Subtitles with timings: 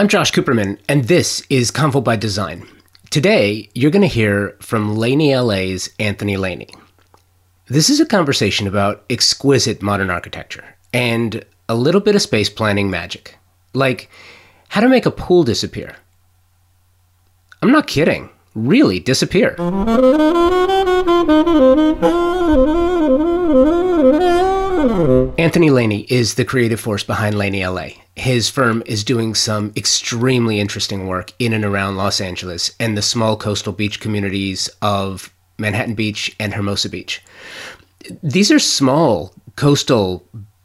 [0.00, 2.64] I'm Josh Cooperman, and this is Convo by Design.
[3.10, 6.68] Today, you're going to hear from Laney LA's Anthony Laney.
[7.66, 12.88] This is a conversation about exquisite modern architecture and a little bit of space planning
[12.90, 13.36] magic,
[13.74, 14.08] like
[14.68, 15.96] how to make a pool disappear.
[17.60, 19.56] I'm not kidding, really disappear.
[24.88, 27.88] Anthony Laney is the creative force behind Laney LA.
[28.16, 33.02] His firm is doing some extremely interesting work in and around Los Angeles and the
[33.02, 37.22] small coastal beach communities of Manhattan Beach and Hermosa Beach.
[38.22, 40.24] These are small coastal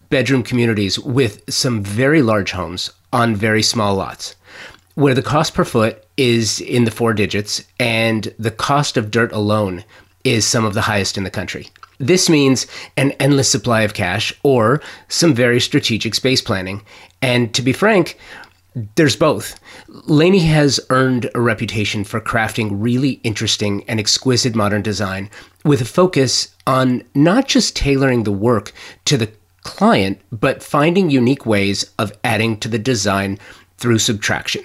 [0.09, 4.37] bedroom communities with some very large homes on very small lots
[4.95, 9.33] where the cost per foot is in the four digits and the cost of dirt
[9.33, 9.83] alone
[10.23, 11.67] is some of the highest in the country.
[11.99, 16.81] This means an endless supply of cash or some very strategic space planning.
[17.21, 18.17] And to be frank,
[18.95, 19.59] there's both.
[19.87, 25.29] Laney has earned a reputation for crafting really interesting and exquisite modern design
[25.63, 28.73] with a focus on not just tailoring the work
[29.05, 33.37] to the client, but finding unique ways of adding to the design
[33.77, 34.63] through subtraction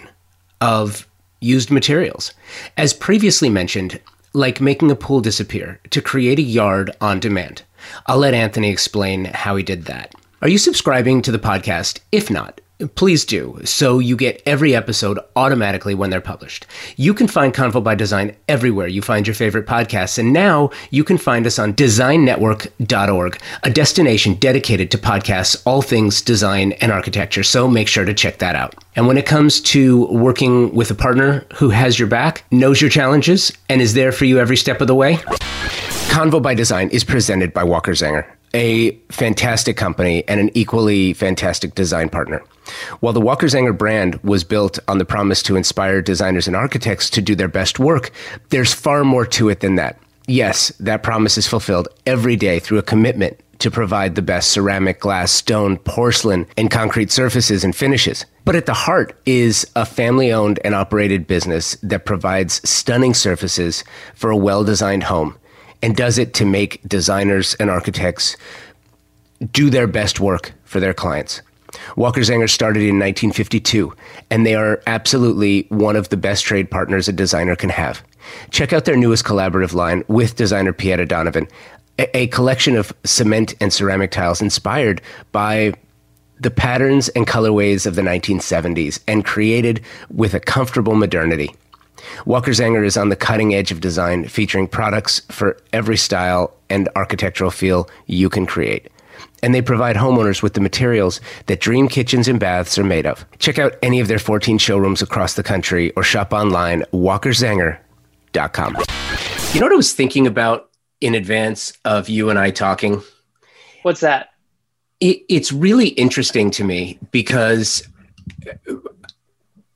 [0.61, 1.07] of
[1.41, 2.33] used materials.
[2.77, 4.01] As previously mentioned,
[4.33, 7.63] like making a pool disappear to create a yard on demand.
[8.07, 10.15] I'll let Anthony explain how he did that.
[10.43, 12.01] Are you subscribing to the podcast?
[12.13, 12.61] If not,
[12.95, 16.67] please do, so you get every episode automatically when they're published.
[16.97, 21.03] You can find Convo by Design everywhere you find your favorite podcasts, and now you
[21.03, 27.43] can find us on designnetwork.org, a destination dedicated to podcasts, all things design and architecture,
[27.43, 28.75] so make sure to check that out.
[28.95, 32.91] And when it comes to working with a partner who has your back, knows your
[32.91, 35.15] challenges, and is there for you every step of the way,
[36.11, 41.75] Convo by Design is presented by Walker Zanger a fantastic company and an equally fantastic
[41.75, 42.43] design partner.
[43.01, 47.11] While the Walker Zanger brand was built on the promise to inspire designers and architects
[47.11, 48.11] to do their best work,
[48.51, 49.99] there's far more to it than that.
[50.27, 55.01] Yes, that promise is fulfilled every day through a commitment to provide the best ceramic,
[55.01, 58.25] glass, stone, porcelain, and concrete surfaces and finishes.
[58.45, 63.85] But at the heart is a family owned and operated business that provides stunning surfaces
[64.15, 65.37] for a well designed home
[65.83, 68.37] and does it to make designers and architects
[69.53, 71.43] do their best work for their clients.
[71.97, 73.95] Walker Zanger started in 1952,
[74.31, 78.03] and they are absolutely one of the best trade partners a designer can have.
[78.51, 81.49] Check out their newest collaborative line with designer Pieta Donovan,
[81.99, 85.03] a, collection of cement and ceramic tiles inspired
[85.33, 85.75] by
[86.41, 91.53] the patterns and colorways of the 1970s and created with a comfortable modernity.
[92.25, 96.89] Walker Zanger is on the cutting edge of design, featuring products for every style and
[96.95, 98.89] architectural feel you can create.
[99.43, 103.25] And they provide homeowners with the materials that dream kitchens and baths are made of.
[103.39, 108.77] Check out any of their 14 showrooms across the country or shop online walkerzanger.com.
[109.55, 110.69] You know what I was thinking about
[111.01, 113.03] in advance of you and I talking?
[113.83, 114.31] What's that?
[115.01, 117.89] It, it's really interesting to me because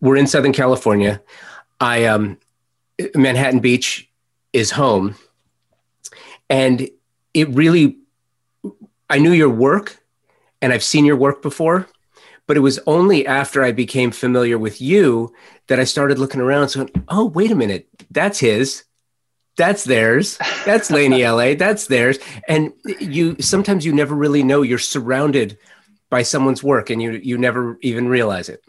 [0.00, 1.22] we're in Southern California.
[1.80, 2.38] I um,
[3.14, 4.08] Manhattan Beach
[4.52, 5.14] is home,
[6.50, 6.88] and
[7.34, 7.96] it really
[9.12, 10.02] I knew your work,
[10.62, 11.86] and I've seen your work before,
[12.46, 15.34] but it was only after I became familiar with you
[15.66, 16.70] that I started looking around.
[16.70, 18.84] So, oh, wait a minute, that's his.
[19.58, 20.38] That's theirs.
[20.64, 21.54] That's Laney LA.
[21.54, 22.18] That's theirs.
[22.48, 25.58] And you sometimes you never really know you're surrounded
[26.08, 28.64] by someone's work and you you never even realize it.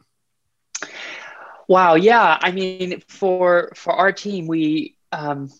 [1.70, 1.96] Wow.
[1.96, 2.38] Yeah.
[2.42, 5.54] I mean, for for our team, we um,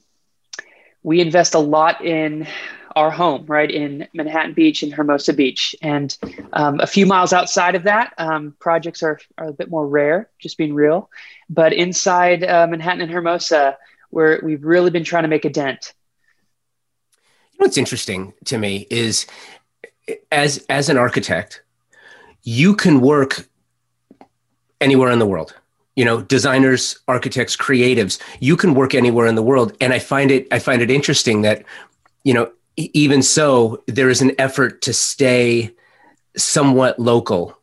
[1.04, 2.46] we invest a lot in
[2.96, 6.18] our home, right in Manhattan Beach and Hermosa Beach, and
[6.54, 10.30] um, a few miles outside of that, um, projects are are a bit more rare.
[10.40, 11.10] Just being real,
[11.50, 13.78] but inside uh, Manhattan and Hermosa,
[14.10, 15.94] where we've really been trying to make a dent.
[17.54, 19.26] You know what's interesting to me is,
[20.32, 21.64] as as an architect,
[22.44, 23.48] you can work
[24.82, 25.56] anywhere in the world
[25.96, 30.32] you know designers architects creatives you can work anywhere in the world and i find
[30.32, 31.64] it i find it interesting that
[32.24, 35.74] you know even so there is an effort to stay
[36.36, 37.58] somewhat local.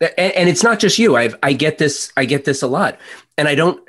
[0.00, 1.16] And, and it's not just you.
[1.16, 2.98] I i get this i get this a lot.
[3.38, 3.88] And i don't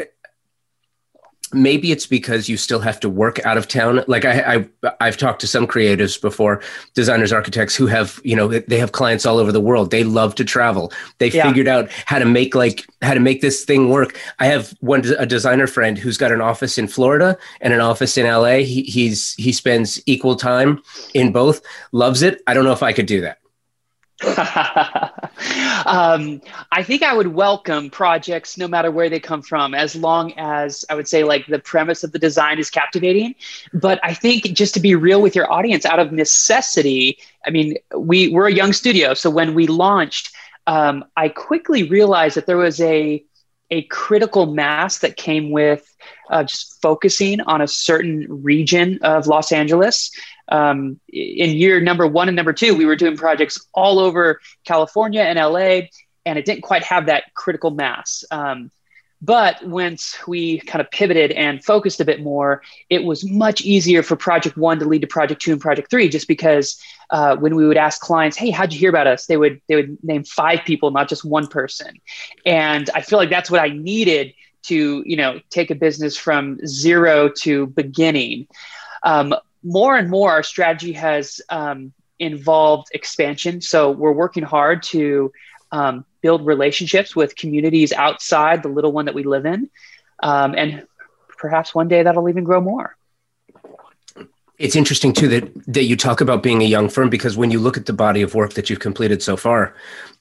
[1.54, 4.04] maybe it's because you still have to work out of town.
[4.08, 6.62] Like I, I i've talked to some creatives before
[6.94, 9.92] designers architects who have you know they have clients all over the world.
[9.92, 10.92] They love to travel.
[11.20, 11.48] They yeah.
[11.48, 14.20] figured out how to make like how to make this thing work.
[14.40, 18.18] I have one a designer friend who's got an office in florida and an office
[18.18, 20.82] in la he, he's he spends equal time
[21.14, 21.62] in both.
[21.92, 22.42] Loves it.
[22.48, 23.43] I don't know if i could do that
[25.86, 26.42] um,
[26.72, 30.86] I think I would welcome projects no matter where they come from, as long as
[30.90, 33.36] I would say like the premise of the design is captivating.
[33.74, 37.76] But I think just to be real with your audience, out of necessity, I mean,
[37.98, 40.34] we we're a young studio, so when we launched,
[40.68, 43.24] um, I quickly realized that there was a
[43.70, 45.96] a critical mass that came with
[46.30, 50.12] uh, just focusing on a certain region of Los Angeles
[50.54, 55.22] um, in year number one and number two, we were doing projects all over California
[55.22, 55.88] and LA,
[56.26, 58.24] and it didn't quite have that critical mass.
[58.30, 58.70] Um,
[59.20, 64.04] but once we kind of pivoted and focused a bit more, it was much easier
[64.04, 66.80] for project one to lead to project two and project three, just because
[67.10, 69.76] uh, when we would ask clients, "Hey, how'd you hear about us?" they would they
[69.76, 72.00] would name five people, not just one person.
[72.46, 74.34] And I feel like that's what I needed
[74.64, 78.48] to you know take a business from zero to beginning.
[79.04, 83.62] Um, more and more our strategy has um, involved expansion.
[83.62, 85.32] So we're working hard to
[85.72, 89.70] um, build relationships with communities outside the little one that we live in.
[90.22, 90.88] Um, and
[91.38, 92.96] perhaps one day that'll even grow more.
[94.60, 97.60] It's interesting too that that you talk about being a young firm because when you
[97.60, 99.76] look at the body of work that you've completed so far,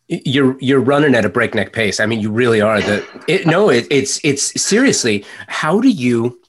[0.08, 2.00] you're you're running at a breakneck pace.
[2.00, 2.80] I mean, you really are.
[2.80, 5.24] The it, no, it, it's it's seriously.
[5.46, 6.40] How do you?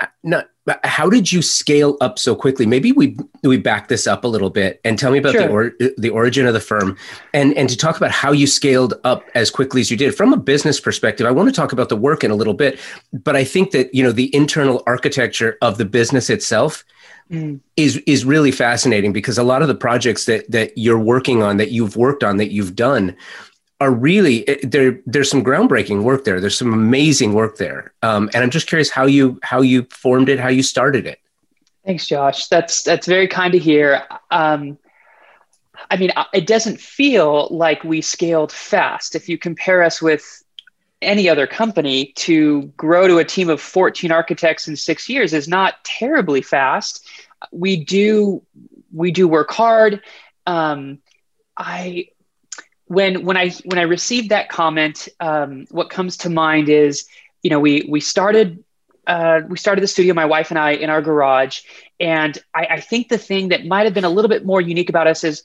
[0.00, 0.50] Uh, not
[0.82, 2.66] how did you scale up so quickly?
[2.66, 5.42] Maybe we we back this up a little bit and tell me about sure.
[5.42, 6.96] the or, the origin of the firm
[7.32, 10.32] and and to talk about how you scaled up as quickly as you did from
[10.32, 11.26] a business perspective.
[11.26, 12.80] I want to talk about the work in a little bit,
[13.12, 16.84] but I think that you know the internal architecture of the business itself
[17.30, 17.60] mm.
[17.76, 21.58] is is really fascinating because a lot of the projects that that you're working on
[21.58, 23.16] that you've worked on that you've done
[23.80, 26.40] are really there there's some groundbreaking work there.
[26.40, 27.92] There's some amazing work there.
[28.02, 31.20] Um, and i'm just curious how you how you formed it how you started it.
[31.84, 32.48] Thanks josh.
[32.48, 34.02] That's that's very kind to hear.
[34.30, 34.78] Um,
[35.90, 39.14] i mean it doesn't feel like we scaled fast.
[39.14, 40.42] If you compare us with
[41.02, 45.46] any other company to grow to a team of 14 architects in six years is
[45.46, 47.06] not terribly fast.
[47.52, 48.42] We do
[48.92, 50.00] we do work hard.
[50.46, 51.00] Um,
[51.58, 52.08] i
[52.86, 57.06] when when I when I received that comment, um, what comes to mind is,
[57.42, 58.62] you know, we we started
[59.06, 61.60] uh, we started the studio, my wife and I, in our garage,
[62.00, 64.88] and I, I think the thing that might have been a little bit more unique
[64.88, 65.42] about us is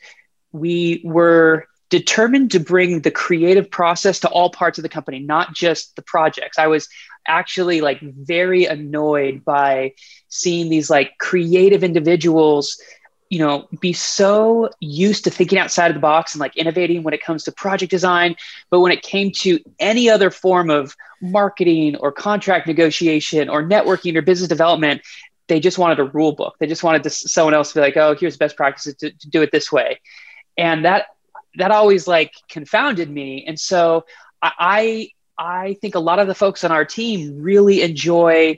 [0.51, 5.53] we were determined to bring the creative process to all parts of the company, not
[5.53, 6.57] just the projects.
[6.57, 6.87] I was
[7.27, 9.93] actually like very annoyed by
[10.27, 12.79] seeing these like creative individuals
[13.31, 17.13] you know be so used to thinking outside of the box and like innovating when
[17.13, 18.35] it comes to project design
[18.69, 24.15] but when it came to any other form of marketing or contract negotiation or networking
[24.15, 25.01] or business development
[25.51, 26.55] they just wanted a rule book.
[26.59, 29.29] They just wanted to, someone else to be like oh here's best practices to, to
[29.29, 29.99] do it this way.
[30.57, 31.07] And that
[31.55, 33.43] that always like confounded me.
[33.45, 34.05] And so
[34.41, 38.57] i i think a lot of the folks on our team really enjoy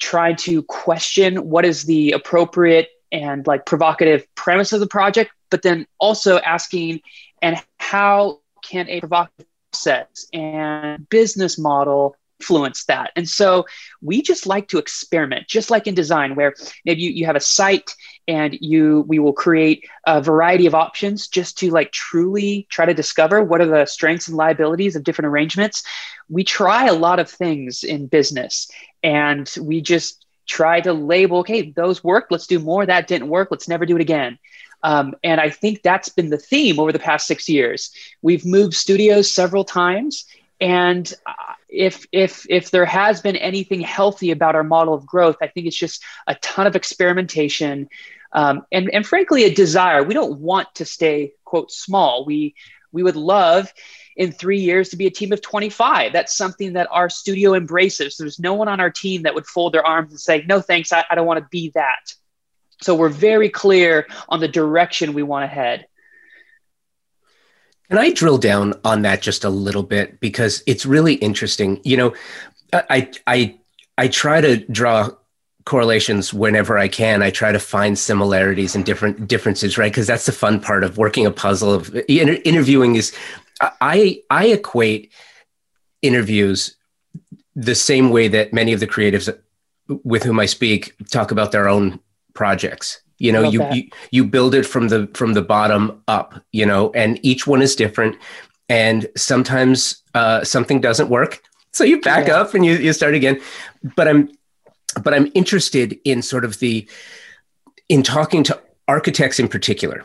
[0.00, 5.62] trying to question what is the appropriate and like provocative premise of the project, but
[5.62, 7.00] then also asking,
[7.42, 13.12] and how can a provocative process and business model influence that?
[13.16, 13.64] And so
[14.02, 16.54] we just like to experiment, just like in design, where
[16.84, 17.90] maybe you, you have a site
[18.28, 22.92] and you we will create a variety of options just to like truly try to
[22.92, 25.84] discover what are the strengths and liabilities of different arrangements.
[26.28, 28.68] We try a lot of things in business
[29.02, 32.32] and we just try to label, okay, those worked.
[32.32, 32.86] Let's do more.
[32.86, 33.48] That didn't work.
[33.50, 34.38] Let's never do it again.
[34.82, 37.90] Um, and I think that's been the theme over the past six years.
[38.22, 40.26] We've moved studios several times,
[40.60, 41.32] and uh,
[41.68, 45.66] if if if there has been anything healthy about our model of growth, I think
[45.66, 47.88] it's just a ton of experimentation,
[48.32, 50.02] um, and and frankly, a desire.
[50.02, 52.24] We don't want to stay quote small.
[52.24, 52.54] We
[52.92, 53.72] we would love
[54.16, 56.12] in three years to be a team of 25.
[56.12, 58.16] That's something that our studio embraces.
[58.16, 60.92] There's no one on our team that would fold their arms and say, no, thanks,
[60.92, 62.12] I, I don't want to be that.
[62.80, 65.86] So we're very clear on the direction we want to head.
[67.90, 71.80] Can I drill down on that just a little bit because it's really interesting.
[71.84, 72.14] You know,
[72.72, 73.58] I I
[73.96, 75.10] I try to draw
[75.64, 77.22] correlations whenever I can.
[77.22, 79.90] I try to find similarities and different differences, right?
[79.90, 81.72] Because that's the fun part of working a puzzle.
[81.72, 83.14] Of inter- interviewing is
[83.60, 85.12] I I equate
[86.02, 86.76] interviews
[87.54, 89.34] the same way that many of the creatives
[90.04, 92.00] with whom I speak talk about their own
[92.34, 93.00] projects.
[93.18, 96.34] You know, you, you you build it from the from the bottom up.
[96.52, 98.16] You know, and each one is different,
[98.68, 101.40] and sometimes uh, something doesn't work,
[101.72, 102.40] so you back yeah.
[102.40, 103.40] up and you you start again.
[103.96, 104.30] But I'm
[105.02, 106.86] but I'm interested in sort of the
[107.88, 110.04] in talking to architects in particular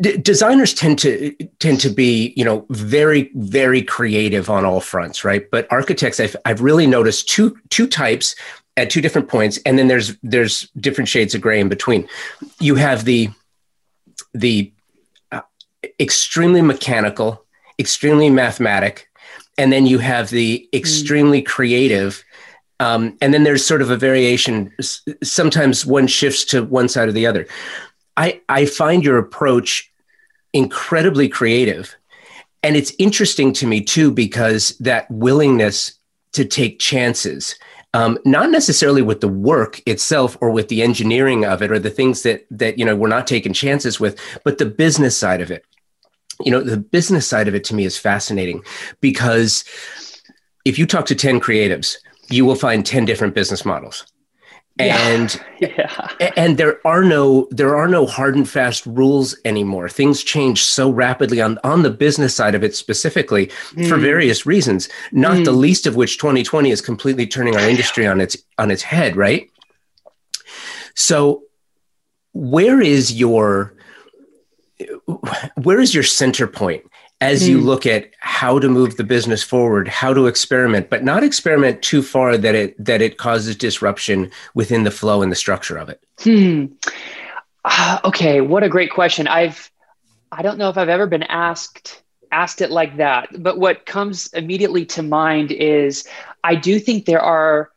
[0.00, 5.24] D- designers tend to tend to be you know very very creative on all fronts
[5.24, 5.48] right?
[5.50, 8.34] But architects I've, I've really noticed two two types
[8.76, 12.08] at two different points and then there's there's different shades of gray in between.
[12.60, 13.28] You have the
[14.32, 14.72] the
[15.32, 15.42] uh,
[16.00, 17.44] extremely mechanical
[17.78, 19.08] extremely mathematic
[19.58, 20.76] and then you have the hmm.
[20.76, 22.24] extremely creative
[22.80, 24.74] um, and then there's sort of a variation.
[25.22, 27.46] Sometimes one shifts to one side or the other
[28.16, 29.90] i i find your approach
[30.54, 31.94] incredibly creative.
[32.62, 35.98] And it's interesting to me too because that willingness
[36.32, 37.56] to take chances
[37.92, 41.90] um, not necessarily with the work itself or with the engineering of it or the
[41.90, 45.50] things that that you know we're not taking chances with but the business side of
[45.50, 45.64] it.
[46.44, 48.62] You know the business side of it to me is fascinating
[49.00, 49.64] because
[50.64, 51.96] if you talk to 10 creatives
[52.30, 54.06] you will find 10 different business models
[54.78, 56.08] and yeah.
[56.20, 56.32] yeah.
[56.36, 60.90] and there are no there are no hard and fast rules anymore things change so
[60.90, 63.88] rapidly on on the business side of it specifically mm.
[63.88, 65.44] for various reasons not mm.
[65.44, 69.16] the least of which 2020 is completely turning our industry on its on its head
[69.16, 69.48] right
[70.94, 71.44] so
[72.32, 73.74] where is your
[75.62, 76.84] where is your center point
[77.24, 77.66] as you hmm.
[77.66, 82.02] look at how to move the business forward how to experiment but not experiment too
[82.02, 86.00] far that it that it causes disruption within the flow and the structure of it
[86.20, 86.66] hmm.
[87.64, 89.70] Uh, okay what a great question i've
[90.30, 94.30] i don't know if i've ever been asked asked it like that but what comes
[94.34, 96.06] immediately to mind is
[96.42, 97.70] i do think there are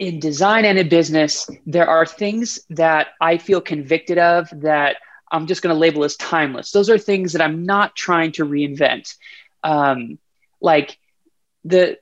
[0.00, 4.96] in design and in business there are things that i feel convicted of that
[5.30, 6.70] I'm just going to label as timeless.
[6.70, 9.14] Those are things that I'm not trying to reinvent.
[9.62, 10.18] Um,
[10.60, 10.98] like
[11.64, 11.98] the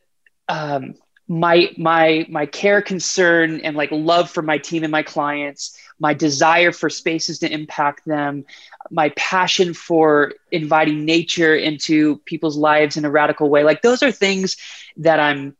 [0.48, 0.94] um,
[1.28, 6.14] my my my care, concern, and like love for my team and my clients, my
[6.14, 8.44] desire for spaces to impact them,
[8.90, 13.64] my passion for inviting nature into people's lives in a radical way.
[13.64, 14.56] Like those are things
[14.98, 15.56] that I'm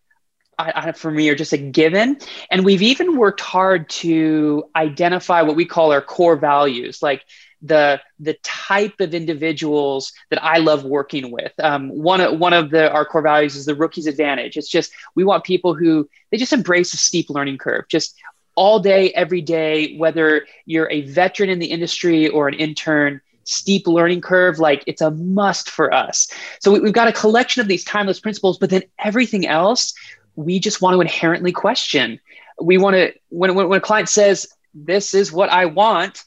[0.58, 2.18] I, I, for me are just a given.
[2.50, 7.02] And we've even worked hard to identify what we call our core values.
[7.02, 7.24] Like
[7.62, 11.52] the the type of individuals that I love working with.
[11.58, 14.56] Um, one of one of the our core values is the rookie's advantage.
[14.56, 18.16] It's just we want people who they just embrace a steep learning curve, just
[18.54, 19.96] all day, every day.
[19.96, 25.02] Whether you're a veteran in the industry or an intern, steep learning curve, like it's
[25.02, 26.28] a must for us.
[26.60, 29.94] So we, we've got a collection of these timeless principles, but then everything else
[30.36, 32.20] we just want to inherently question.
[32.60, 36.22] We want to when when, when a client says this is what I want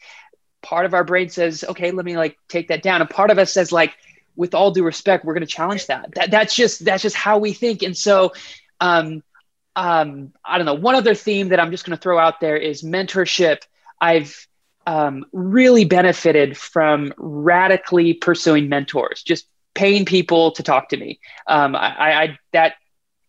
[0.62, 3.01] part of our brain says, okay, let me like take that down.
[3.01, 3.94] And part of us says, like,
[4.36, 6.13] with all due respect, we're going to challenge that.
[6.16, 6.32] that.
[6.32, 7.84] That's just that's just how we think.
[7.84, 8.34] And so,
[8.80, 9.22] um,
[9.75, 10.75] um, I don't know.
[10.75, 13.60] One other theme that I'm just going to throw out there is mentorship.
[14.00, 14.48] I've
[14.88, 21.20] um, really benefited from radically pursuing mentors, just paying people to talk to me.
[21.48, 22.74] Um, I, I that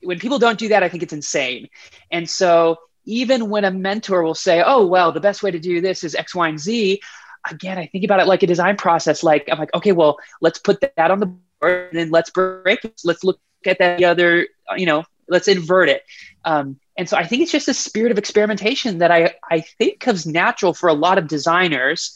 [0.02, 1.68] when people don't do that, I think it's insane.
[2.10, 5.80] And so even when a mentor will say, "Oh, well, the best way to do
[5.80, 7.00] this is X, Y, and Z,"
[7.48, 9.22] again, I think about it like a design process.
[9.22, 12.84] Like I'm like, okay, well, let's put that on the board and then let's break
[12.84, 13.00] it.
[13.04, 16.04] Let's look at that the other, you know, let's invert it.
[16.44, 20.00] Um, and so I think it's just a spirit of experimentation that I, I think
[20.00, 22.14] comes natural for a lot of designers.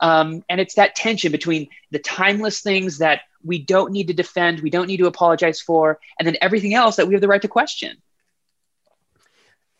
[0.00, 4.60] Um, and it's that tension between the timeless things that we don't need to defend,
[4.60, 7.42] we don't need to apologize for, and then everything else that we have the right
[7.42, 7.96] to question.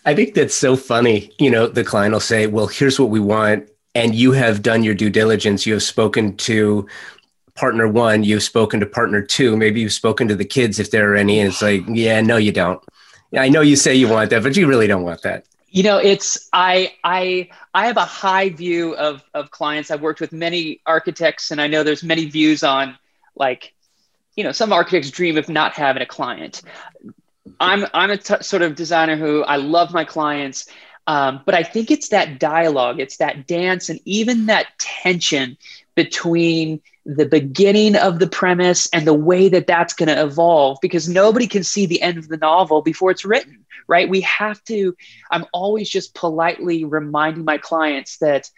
[0.05, 1.31] I think that's so funny.
[1.39, 4.83] You know, the client will say, Well, here's what we want and you have done
[4.83, 6.87] your due diligence, you have spoken to
[7.55, 11.11] partner one, you've spoken to partner two, maybe you've spoken to the kids if there
[11.11, 12.81] are any, and it's like, yeah, no, you don't.
[13.37, 15.45] I know you say you want that, but you really don't want that.
[15.69, 19.89] You know, it's I I I have a high view of of clients.
[19.89, 22.97] I've worked with many architects, and I know there's many views on
[23.35, 23.73] like,
[24.35, 26.61] you know, some architects dream of not having a client.
[27.61, 30.67] I'm I'm a t- sort of designer who I love my clients
[31.11, 35.57] um, but I think it's that dialogue, it's that dance, and even that tension
[35.93, 41.09] between the beginning of the premise and the way that that's going to evolve because
[41.09, 44.07] nobody can see the end of the novel before it's written, right?
[44.07, 44.95] We have to,
[45.29, 48.49] I'm always just politely reminding my clients that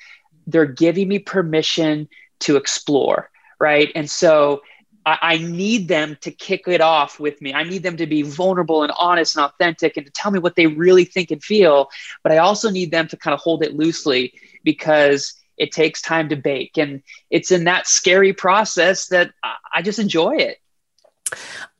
[0.46, 2.08] they're giving me permission
[2.42, 3.92] to explore, right?
[3.96, 4.62] And so
[5.06, 7.54] I, I need them to kick it off with me.
[7.54, 10.56] I need them to be vulnerable and honest and authentic and to tell me what
[10.56, 11.90] they really think and feel.
[12.24, 14.34] But I also need them to kind of hold it loosely
[14.64, 16.78] because it takes time to bake.
[16.78, 19.32] And it's in that scary process that
[19.74, 20.58] I just enjoy it.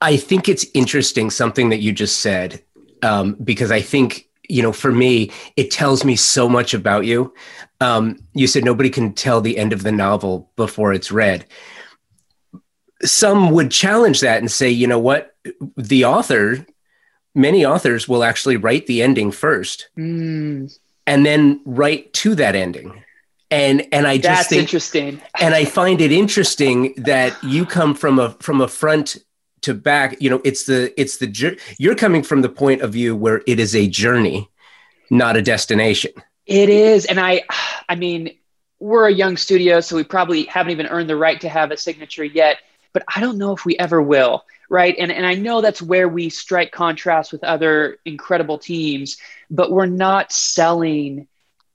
[0.02, 2.64] I think it's interesting something that you just said,
[3.02, 7.34] um, because I think you know, for me, it tells me so much about you.
[7.80, 11.46] Um, you said nobody can tell the end of the novel before it's read.
[13.04, 15.36] Some would challenge that and say, you know what,
[15.76, 16.66] the author,
[17.36, 23.04] many authors will actually write the ending first Mm, and then write to that ending.
[23.52, 25.22] And and I just that's think interesting.
[25.40, 29.18] and I find it interesting that you come from a from a front
[29.62, 30.20] to back.
[30.20, 33.60] You know, it's the it's the you're coming from the point of view where it
[33.60, 34.50] is a journey,
[35.10, 36.12] not a destination.
[36.46, 37.44] It is, and I,
[37.88, 38.36] I mean,
[38.80, 41.78] we're a young studio, so we probably haven't even earned the right to have a
[41.78, 42.58] signature yet.
[42.94, 44.96] But I don't know if we ever will, right?
[44.98, 49.18] And and I know that's where we strike contrast with other incredible teams,
[49.50, 51.28] but we're not selling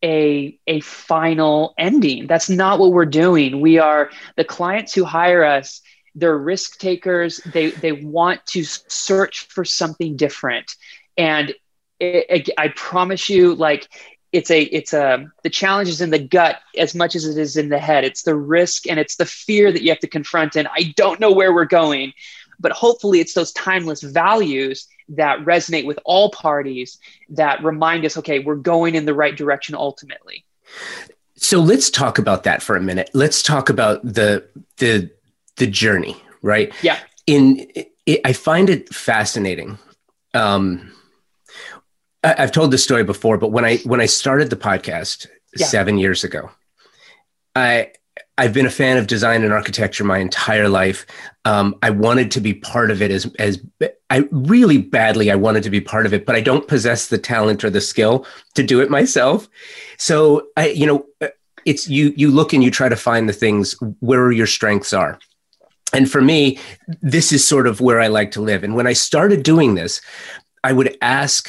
[0.03, 2.27] a a final ending.
[2.27, 3.61] That's not what we're doing.
[3.61, 5.83] We are the clients who hire us.
[6.15, 7.41] They're risk takers.
[7.53, 10.75] They they want to search for something different,
[11.17, 11.51] and
[12.01, 13.89] it, it, I promise you, like
[14.33, 17.57] it's a it's a the challenge is in the gut as much as it is
[17.57, 20.57] in the head it's the risk and it's the fear that you have to confront
[20.57, 22.13] and i don't know where we're going
[22.61, 26.99] but hopefully it's those timeless values that resonate with all parties
[27.31, 30.45] that remind us okay we're going in the right direction ultimately
[31.41, 33.11] So let's talk about that for a minute.
[33.15, 34.45] Let's talk about the
[34.79, 35.11] the
[35.57, 36.73] the journey, right?
[36.83, 39.79] yeah In it, I find it fascinating.
[40.35, 40.93] Um,
[42.25, 45.67] I've told this story before, but when I when I started the podcast Yeah.
[45.67, 46.51] seven years ago,
[47.55, 47.93] I
[48.37, 51.07] I've been a fan of design and architecture my entire life.
[51.45, 53.61] Um, I wanted to be part of it as as
[54.11, 57.19] I really badly I wanted to be part of it, but I don't possess the
[57.19, 59.49] talent or the skill to do it myself.
[59.97, 61.07] So I, you know,
[61.65, 65.19] it's you you look and you try to find the things where your strengths are.
[65.93, 66.59] And for me,
[67.01, 68.63] this is sort of where I like to live.
[68.63, 70.01] And when I started doing this,
[70.63, 71.49] I would ask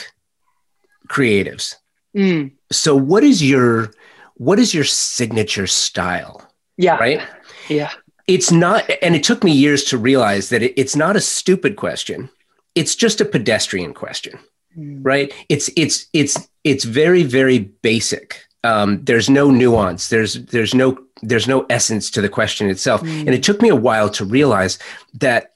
[1.10, 1.76] creatives,
[2.16, 3.92] Mm, so what is your
[4.36, 6.42] what is your signature style?
[6.78, 6.98] yeah.
[6.98, 7.22] Right?
[7.68, 7.92] yeah.
[8.28, 11.76] It's not and it took me years to realize that it, it's not a stupid
[11.76, 12.30] question.
[12.76, 14.40] It's just a pedestrian question
[14.78, 15.34] Mm, right?
[15.50, 18.46] It's it's it's it's very very basic.
[18.64, 20.10] Um, there's no nuance.
[20.10, 23.02] There's there's no there's no essence to the question itself.
[23.02, 23.20] Mm.
[23.28, 24.78] and it took me a while to realize
[25.22, 25.54] that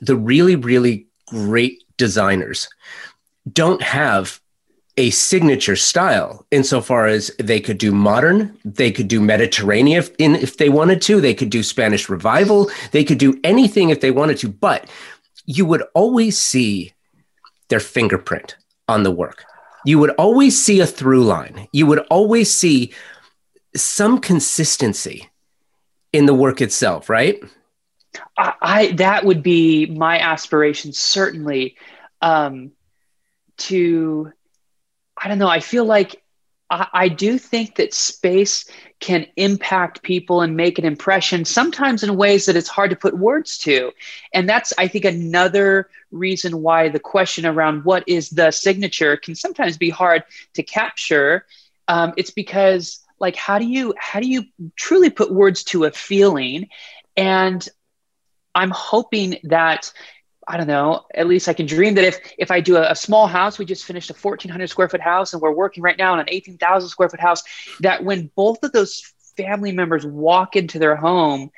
[0.00, 2.68] the really really great designers
[3.52, 4.40] don't have
[4.98, 10.34] a signature style insofar as they could do modern they could do mediterranean if, in,
[10.34, 14.10] if they wanted to they could do spanish revival they could do anything if they
[14.10, 14.88] wanted to but
[15.46, 16.92] you would always see
[17.68, 18.56] their fingerprint
[18.88, 19.44] on the work.
[19.84, 21.68] You would always see a through line.
[21.72, 22.92] You would always see
[23.74, 25.28] some consistency
[26.12, 27.42] in the work itself, right?
[28.36, 31.76] I, I that would be my aspiration certainly
[32.20, 32.72] um
[33.56, 34.32] to
[35.22, 35.48] i don't know.
[35.48, 36.22] I feel like
[36.70, 38.68] I, I do think that space
[39.00, 43.16] can impact people and make an impression sometimes in ways that it's hard to put
[43.16, 43.92] words to.
[44.32, 49.34] And that's i think another reason why the question around what is the signature can
[49.34, 51.46] sometimes be hard to capture.
[51.88, 54.44] Um, it's because like how do you how do you
[54.76, 56.68] truly put words to a feeling?
[57.16, 57.66] And
[58.54, 59.92] I'm hoping that
[60.46, 61.04] I don't know.
[61.14, 63.64] At least I can dream that if if I do a, a small house, we
[63.64, 66.88] just finished a 1,400 square foot house, and we're working right now on an 18,000
[66.88, 67.42] square foot house.
[67.80, 69.02] That when both of those
[69.36, 71.50] family members walk into their home,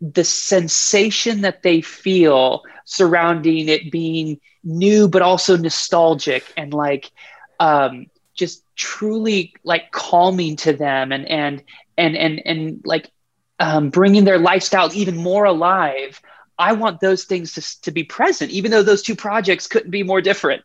[0.00, 7.10] the sensation that they feel surrounding it being new but also nostalgic and like
[7.58, 11.62] um, just truly like calming to them and and
[11.98, 13.10] and and and like
[13.58, 16.20] um, bringing their lifestyle even more alive.
[16.60, 20.02] I want those things to, to be present, even though those two projects couldn't be
[20.02, 20.62] more different.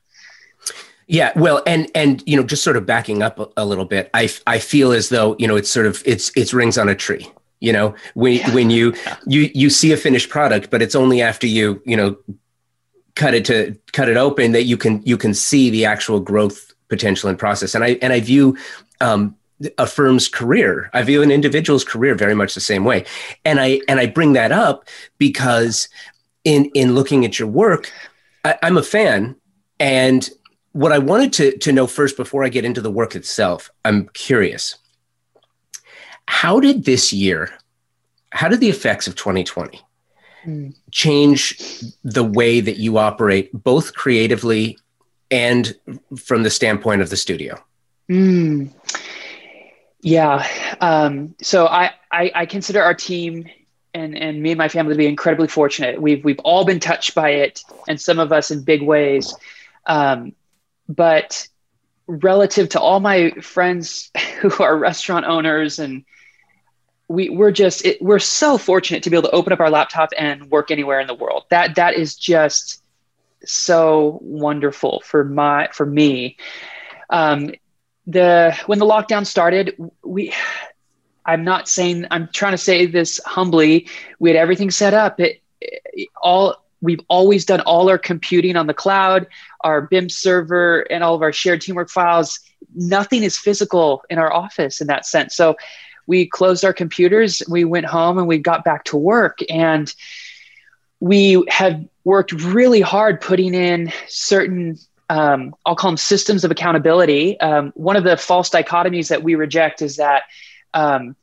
[1.08, 4.10] Yeah, well, and and you know, just sort of backing up a, a little bit,
[4.14, 6.96] I I feel as though you know it's sort of it's it's rings on a
[6.96, 7.28] tree.
[7.62, 8.54] You know, when Yeah.
[8.54, 9.16] when you Yeah.
[9.26, 12.18] you you see a finished product, but it's only after you you know
[13.16, 16.74] cut it to cut it open that you can you can see the actual growth
[16.90, 17.76] potential and process.
[17.76, 18.58] And I and I view
[19.00, 19.36] um,
[19.78, 23.06] a firm's career, I view an individual's career very much the same way.
[23.44, 24.88] And I and I bring that up
[25.18, 25.88] because
[26.44, 27.92] in in looking at your work,
[28.44, 29.36] I, I'm a fan,
[29.80, 30.30] and
[30.74, 34.10] what I wanted to to know first before I get into the work itself, I'm
[34.10, 34.78] curious.
[36.28, 37.52] How did this year,
[38.32, 39.82] how did the effects of 2020
[40.48, 40.76] Mm.
[40.92, 41.58] change
[42.04, 44.78] the way that you operate, both creatively
[45.32, 45.76] and
[46.16, 47.58] from the standpoint of the studio?
[48.12, 48.72] Mm.
[50.06, 50.48] Yeah.
[50.82, 53.50] Um, so I, I, I consider our team
[53.96, 56.00] and, and me and my family to be incredibly fortunate.
[56.00, 59.34] We've, we've all been touched by it and some of us in big ways.
[59.88, 60.34] Um,
[60.88, 61.48] but
[62.06, 66.06] relative to all my friends who are restaurant owners and
[67.08, 70.10] we we're just it, we're so fortunate to be able to open up our laptop
[70.18, 72.84] and work anywhere in the world that that is just
[73.44, 76.36] so wonderful for my for me
[77.12, 77.52] um,
[78.08, 80.34] the when the lockdown started we
[81.26, 83.88] i'm not saying i'm trying to say this humbly.
[84.20, 85.20] We had everything set up.
[85.20, 89.28] It, it all we've always done all our computing on the cloud
[89.62, 92.40] our bim server and all of our shared teamwork files.
[92.76, 95.36] Nothing is physical in our office in that sense.
[95.36, 95.56] So
[96.08, 99.40] we closed our computers we went home and we got back to work.
[99.50, 99.92] And
[101.00, 104.78] we have worked really hard putting in certain
[105.10, 107.40] um, I'll call them systems of accountability.
[107.40, 110.24] Um, one of the false dichotomies that we reject is that
[110.74, 111.16] um,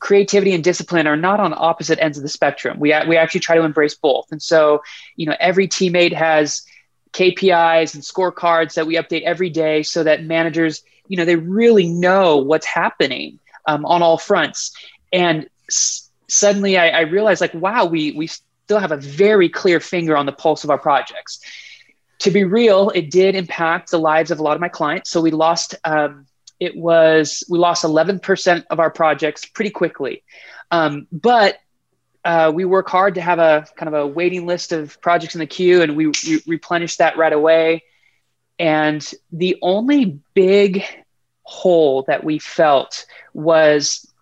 [0.00, 2.78] creativity and discipline are not on opposite ends of the spectrum.
[2.78, 4.30] We, we actually try to embrace both.
[4.32, 4.82] And so,
[5.16, 6.66] you know, every teammate has
[7.12, 11.86] KPIs and scorecards that we update every day so that managers, you know, they really
[11.86, 14.76] know what's happening um, on all fronts.
[15.12, 19.80] And s- suddenly I, I realized like, wow, we, we still have a very clear
[19.80, 21.40] finger on the pulse of our projects
[22.20, 25.10] to be real, it did impact the lives of a lot of my clients.
[25.10, 26.26] So we lost, um,
[26.58, 30.24] it was, we lost 11% of our projects pretty quickly.
[30.70, 31.58] Um, but
[32.24, 35.38] uh, we work hard to have a kind of a waiting list of projects in
[35.38, 37.84] the queue and we, we replenish that right away.
[38.58, 40.84] And the only big
[41.42, 44.12] hole that we felt was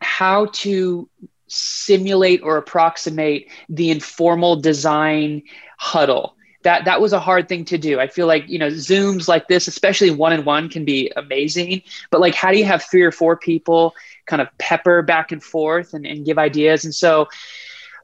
[0.00, 1.08] how to
[1.48, 5.42] simulate or approximate the informal design
[5.76, 7.98] huddle that that was a hard thing to do.
[8.00, 11.82] I feel like you know Zooms like this, especially one on one, can be amazing.
[12.10, 13.94] But like, how do you have three or four people
[14.26, 16.84] kind of pepper back and forth and, and give ideas?
[16.84, 17.28] And so,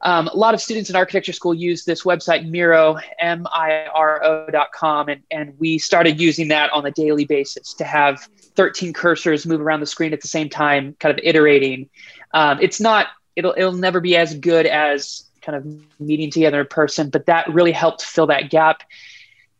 [0.03, 5.09] um, a lot of students in architecture school use this website Miro, M-I-R-O dot com,
[5.09, 9.61] and and we started using that on a daily basis to have 13 cursors move
[9.61, 11.91] around the screen at the same time, kind of iterating.
[12.33, 16.67] Um, it's not it'll it'll never be as good as kind of meeting together in
[16.67, 18.83] person, but that really helped fill that gap.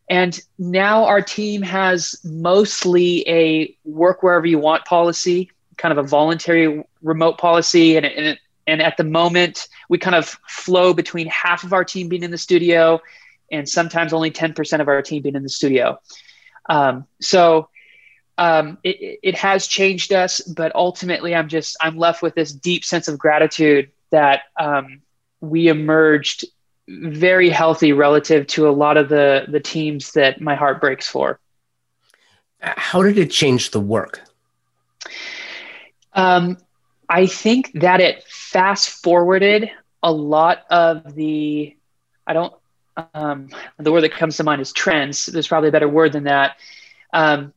[0.09, 6.07] And now our team has mostly a work wherever you want policy, kind of a
[6.07, 7.95] voluntary remote policy.
[7.97, 12.09] And, and, and at the moment, we kind of flow between half of our team
[12.09, 13.01] being in the studio
[13.51, 15.99] and sometimes only 10% of our team being in the studio.
[16.69, 17.69] Um, so
[18.37, 22.83] um, it, it has changed us, but ultimately, I'm just I'm left with this deep
[22.83, 25.01] sense of gratitude that um,
[25.41, 26.45] we emerged
[26.87, 31.39] very healthy relative to a lot of the the teams that my heart breaks for.
[32.59, 34.21] How did it change the work?
[36.13, 36.57] Um,
[37.09, 39.69] I think that it fast forwarded
[40.01, 41.75] a lot of the.
[42.25, 42.53] I don't.
[43.13, 45.27] Um, the word that comes to mind is trends.
[45.27, 46.57] There's probably a better word than that.
[47.13, 47.53] Um,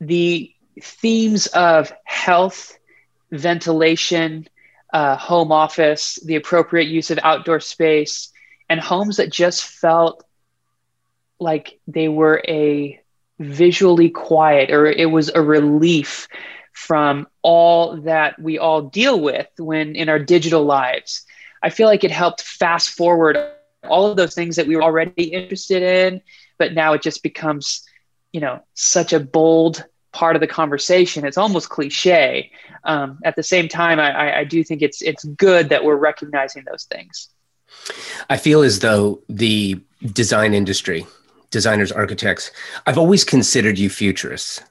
[0.00, 2.78] the themes of health,
[3.32, 4.48] ventilation,
[4.94, 8.32] uh, home office, the appropriate use of outdoor space,
[8.70, 10.24] and homes that just felt
[11.40, 13.00] like they were a
[13.40, 16.28] visually quiet or it was a relief
[16.72, 21.26] from all that we all deal with when in our digital lives.
[21.60, 23.36] I feel like it helped fast forward
[23.88, 26.20] all of those things that we were already interested in,
[26.56, 27.82] but now it just becomes,
[28.32, 31.26] you know, such a bold part of the conversation.
[31.26, 32.50] It's almost cliche.
[32.84, 36.64] Um, at the same time, I, I do think it's it's good that we're recognizing
[36.70, 37.28] those things.
[38.30, 39.80] I feel as though the
[40.12, 41.06] design industry,
[41.50, 42.50] designers, architects,
[42.86, 44.62] I've always considered you futurists.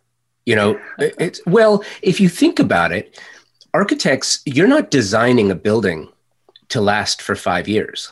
[0.46, 3.20] You know, it's well, if you think about it,
[3.74, 6.10] architects, you're not designing a building
[6.70, 8.12] to last for five years.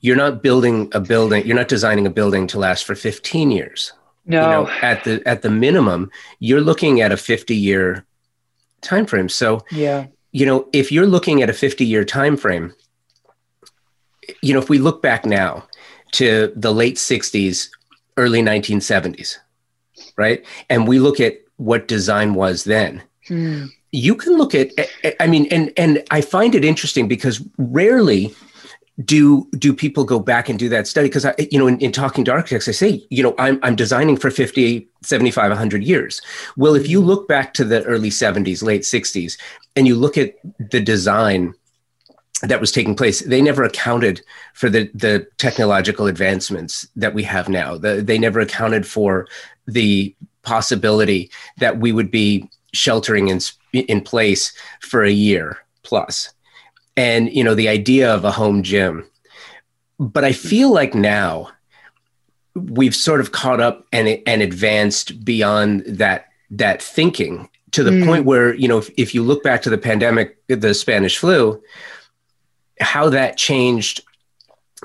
[0.00, 3.92] You're not building a building, you're not designing a building to last for 15 years.
[4.26, 4.42] No.
[4.42, 6.10] You know, at the at the minimum,
[6.40, 8.04] you're looking at a 50 year
[8.80, 9.28] time frame.
[9.28, 12.74] So yeah, you know, if you're looking at a 50 year time frame,
[14.42, 15.64] you know, if we look back now
[16.12, 17.68] to the late 60s,
[18.16, 19.36] early 1970s,
[20.16, 20.44] right?
[20.68, 23.02] And we look at what design was then.
[23.28, 23.66] Hmm.
[23.92, 24.70] You can look at
[25.20, 28.34] I mean and and I find it interesting because rarely
[29.04, 31.08] do do people go back and do that study?
[31.08, 33.76] Because i you know in, in, talking to architects i say you know I'm, I'm
[33.76, 36.20] designing for 50 75 100 years.
[36.56, 37.08] Well if you mm-hmm.
[37.08, 39.38] look back to the early 70s late 60s
[39.74, 41.54] and you look at the design
[42.42, 44.22] that was taking place they never accounted
[44.54, 47.76] for the the technological advancements that we have now.
[47.76, 49.28] The, they never accounted for
[49.66, 53.40] the possibility that we would be sheltering in
[53.72, 56.32] in place for a year plus
[56.96, 59.08] and you know the idea of a home gym.
[59.98, 61.50] But i feel like now
[62.56, 68.06] we've sort of caught up and and advanced beyond that that thinking to the mm.
[68.06, 71.62] point where you know if, if you look back to the pandemic the spanish flu
[72.80, 74.02] how that changed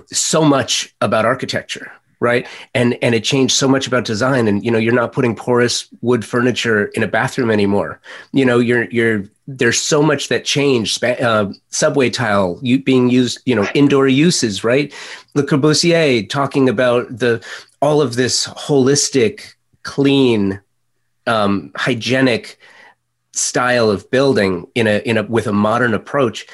[0.08, 2.48] so much about architecture right?
[2.74, 4.48] And and it changed so much about design.
[4.48, 8.00] And you know you're not putting porous wood furniture in a bathroom anymore.
[8.32, 13.56] You know you're you're there's so much that changed uh, subway tile being used you
[13.56, 14.94] know indoor uses right?
[15.34, 17.44] Le corbusier talking about the
[17.82, 20.62] all of this holistic clean
[21.28, 22.58] um, hygienic
[23.34, 26.46] style of building in a in a with a modern approach.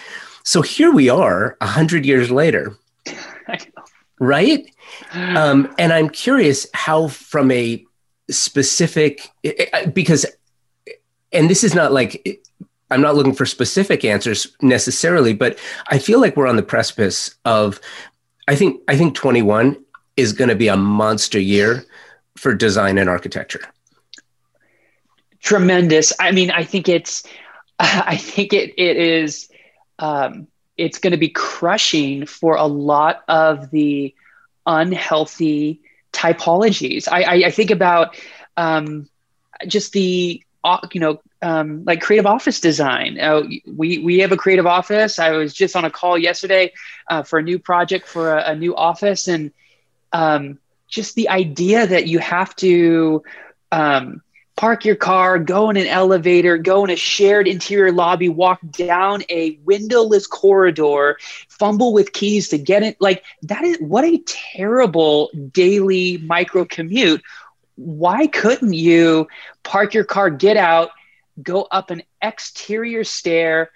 [0.44, 2.76] So here we are a hundred years later.
[4.20, 4.68] Right
[5.14, 7.84] um, and I'm curious how, from a
[8.30, 9.30] specific,
[9.94, 10.26] because,
[11.32, 12.44] and this is not like,
[12.90, 17.36] I'm not looking for specific answers necessarily, but I feel like we're on the precipice
[17.46, 17.80] of,
[18.48, 19.78] I think, I think 21
[20.16, 21.86] is going to be a monster year
[22.38, 23.62] for design and architecture.
[25.42, 26.14] Tremendous.
[26.20, 27.24] I mean, I think it's,
[27.80, 29.50] I think it, it is,
[30.00, 34.14] um, it's going to be crushing for a lot of the
[34.68, 35.82] unhealthy
[36.14, 37.08] typologies.
[37.12, 38.16] I, I, I think about
[38.58, 39.10] um,
[39.68, 43.20] just the uh, you know um, like creative office design.
[43.20, 45.20] Uh, we we have a creative office.
[45.20, 46.74] I was just on a call yesterday
[47.10, 49.52] uh, for a new project for a, a new office, and
[50.14, 53.24] um, just the idea that you have to
[53.72, 54.22] um,
[54.58, 59.22] park your car, go in an elevator, go in a shared interior lobby, walk down
[59.30, 61.18] a windowless corridor,
[61.48, 62.98] fumble with keys to get it.
[63.00, 67.22] Like that is what a terrible daily micro commute.
[67.76, 69.28] Why couldn't you
[69.64, 70.90] park your car, get out,
[71.42, 73.70] go up an exterior stair,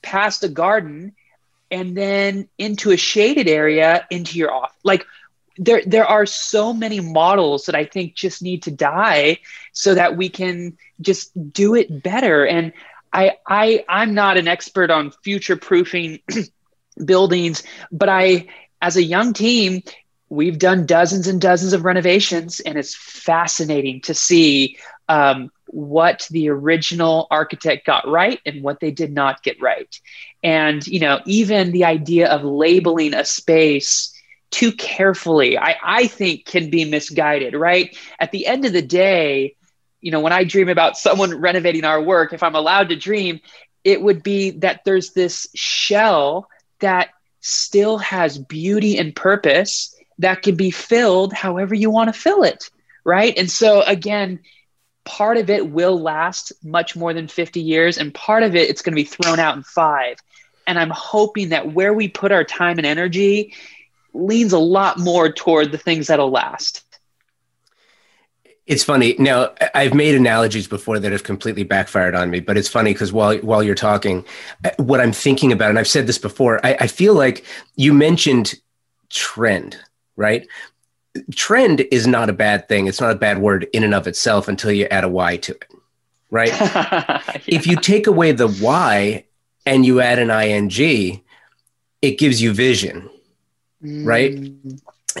[0.00, 1.14] past a garden,
[1.70, 4.78] and then into a shaded area into your office?
[4.82, 5.04] Like
[5.64, 9.38] there there are so many models that I think just need to die
[9.72, 12.46] so that we can just do it better.
[12.46, 12.72] And
[13.12, 16.20] I I I'm not an expert on future proofing
[17.04, 18.48] buildings, but I
[18.80, 19.82] as a young team
[20.28, 24.78] we've done dozens and dozens of renovations, and it's fascinating to see
[25.10, 30.00] um, what the original architect got right and what they did not get right.
[30.42, 34.12] And you know, even the idea of labeling a space
[34.52, 37.96] too carefully, I, I think can be misguided, right?
[38.20, 39.56] At the end of the day,
[40.00, 43.40] you know, when I dream about someone renovating our work, if I'm allowed to dream,
[43.82, 46.48] it would be that there's this shell
[46.80, 47.08] that
[47.40, 52.70] still has beauty and purpose that can be filled however you want to fill it,
[53.04, 53.36] right?
[53.36, 54.40] And so, again,
[55.04, 58.82] part of it will last much more than 50 years, and part of it, it's
[58.82, 60.18] going to be thrown out in five.
[60.66, 63.54] And I'm hoping that where we put our time and energy
[64.14, 66.84] leans a lot more toward the things that'll last.
[68.66, 69.16] It's funny.
[69.18, 73.12] Now, I've made analogies before that have completely backfired on me, but it's funny because
[73.12, 74.24] while while you're talking,
[74.76, 77.44] what I'm thinking about, and I've said this before, I, I feel like
[77.74, 78.54] you mentioned
[79.10, 79.76] trend,
[80.14, 80.46] right?
[81.34, 82.86] Trend is not a bad thing.
[82.86, 85.52] It's not a bad word in and of itself until you add a Y to
[85.52, 85.74] it,
[86.30, 86.48] right?
[86.60, 87.20] yeah.
[87.46, 89.24] If you take away the Y
[89.66, 91.20] and you add an ing,
[92.00, 93.10] it gives you vision
[93.82, 94.06] mm.
[94.06, 94.32] right?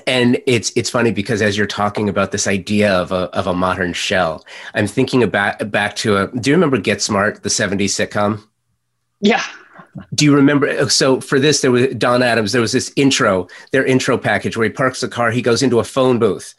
[0.06, 3.52] And it's it's funny because as you're talking about this idea of a of a
[3.52, 4.44] modern shell,
[4.74, 6.28] I'm thinking about back to a.
[6.28, 8.42] Do you remember Get Smart, the '70s sitcom?
[9.20, 9.42] Yeah.
[10.14, 10.88] Do you remember?
[10.88, 12.52] So for this, there was Don Adams.
[12.52, 15.78] There was this intro, their intro package where he parks the car, he goes into
[15.78, 16.54] a phone booth.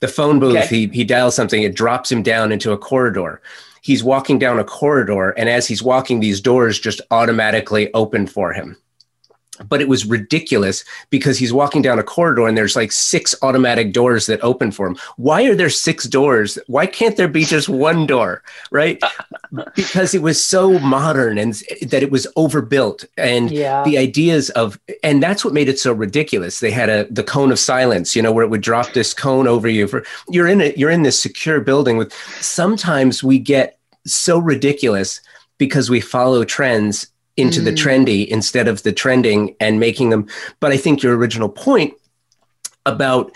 [0.00, 0.66] The phone booth, okay.
[0.66, 3.40] he he dials something, it drops him down into a corridor
[3.82, 8.52] he's walking down a corridor and as he's walking these doors just automatically open for
[8.52, 8.76] him
[9.68, 13.92] but it was ridiculous because he's walking down a corridor and there's like six automatic
[13.92, 14.96] doors that open for him.
[15.16, 16.58] Why are there six doors?
[16.66, 18.42] Why can't there be just one door?
[18.70, 19.00] Right?
[19.74, 23.82] because it was so modern and that it was overbuilt and yeah.
[23.84, 26.60] the ideas of and that's what made it so ridiculous.
[26.60, 29.46] They had a the cone of silence, you know, where it would drop this cone
[29.46, 33.78] over you for you're in it you're in this secure building with sometimes we get
[34.06, 35.20] so ridiculous
[35.58, 37.08] because we follow trends
[37.40, 37.64] into mm.
[37.64, 40.28] the trendy instead of the trending and making them.
[40.60, 41.94] But I think your original point
[42.86, 43.32] about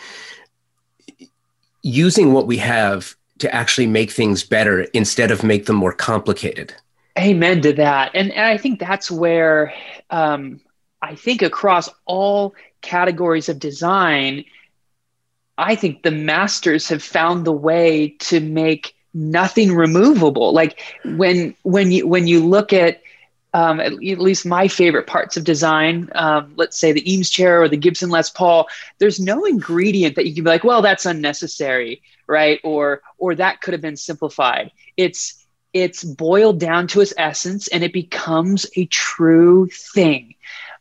[1.83, 6.75] using what we have to actually make things better instead of make them more complicated.
[7.19, 8.11] Amen to that.
[8.15, 9.73] And, and I think that's where
[10.11, 10.61] um,
[11.03, 14.45] I think across all categories of design,
[15.59, 20.53] I think the masters have found the way to make nothing removable.
[20.53, 23.01] Like when when you when you look at
[23.55, 27.63] um, at, at, least my favorite parts of design, um, let's say the Eames chair
[27.63, 28.67] or the Gibson Les Paul,
[28.99, 32.61] there's no ingredient that you can be like, well, that's unnecessary, right?
[32.65, 34.73] Or or that could have been simplified.
[34.97, 40.35] It's it's boiled down to its essence, and it becomes a true thing.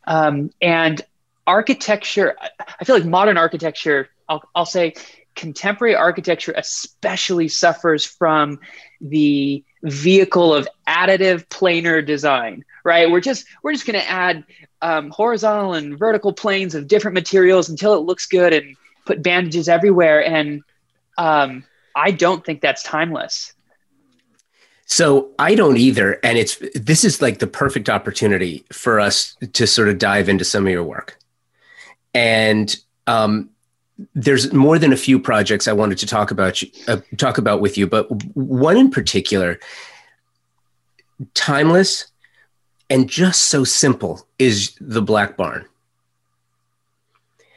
[0.06, 1.00] Um, and
[1.46, 2.36] architecture,
[2.80, 4.94] I feel like modern architecture, I'll, I'll say
[5.34, 8.60] contemporary architecture especially suffers from
[9.00, 13.10] the vehicle of additive planar design right?
[13.10, 14.44] We're just we're just going to add
[14.82, 19.68] um, horizontal and vertical planes of different materials until it looks good and put bandages
[19.68, 20.62] everywhere and
[21.18, 23.52] um, i don't think that's timeless.
[24.86, 29.66] So I don't either, and it's this is like the perfect opportunity for us to
[29.66, 31.18] sort of dive into some of your work,
[32.12, 33.48] and um,
[34.14, 37.78] there's more than a few projects I wanted to talk about uh, talk about with
[37.78, 39.60] you, but one in particular,
[41.34, 42.06] timeless
[42.90, 45.64] and just so simple, is the Black Barn.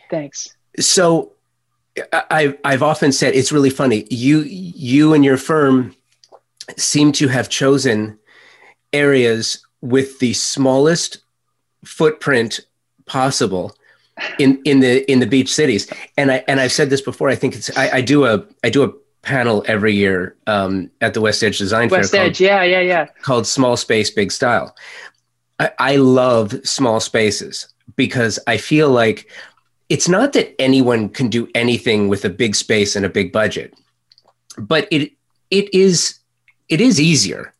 [0.09, 0.55] Thanks.
[0.79, 1.33] So,
[2.29, 4.05] I've I've often said it's really funny.
[4.09, 5.95] You you and your firm
[6.77, 8.19] seem to have chosen
[8.93, 11.19] areas with the smallest
[11.83, 12.59] footprint
[13.05, 13.75] possible
[14.39, 15.91] in in the in the beach cities.
[16.17, 17.29] And I and I've said this before.
[17.29, 21.13] I think it's I, I do a I do a panel every year um, at
[21.13, 22.25] the West Edge Design West Fair.
[22.25, 23.05] Edge, called, yeah, yeah, yeah.
[23.21, 24.75] Called Small Space, Big Style.
[25.59, 29.29] I, I love small spaces because I feel like
[29.89, 33.73] it's not that anyone can do anything with a big space and a big budget,
[34.57, 35.11] but it
[35.51, 36.19] it is
[36.69, 37.53] it is easier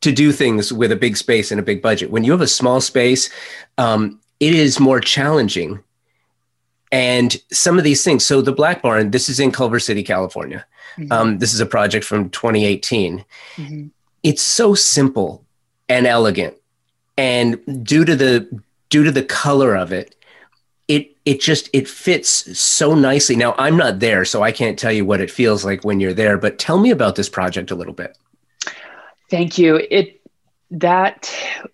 [0.00, 2.10] to do things with a big space and a big budget.
[2.10, 3.30] When you have a small space,
[3.78, 5.82] um, it is more challenging
[6.94, 8.24] and some of these things.
[8.24, 10.64] So the Black Barn, this is in Culver City, California.
[10.96, 11.12] Mm-hmm.
[11.12, 13.24] Um, this is a project from 2018.
[13.56, 13.86] Mm-hmm.
[14.22, 15.44] It's so simple
[15.88, 16.54] and elegant,
[17.18, 20.14] and due to the due to the color of it,
[20.86, 23.34] it it just it fits so nicely.
[23.34, 26.14] Now I'm not there, so I can't tell you what it feels like when you're
[26.14, 26.38] there.
[26.38, 28.16] But tell me about this project a little bit.
[29.30, 29.84] Thank you.
[29.90, 30.20] It
[30.80, 31.32] that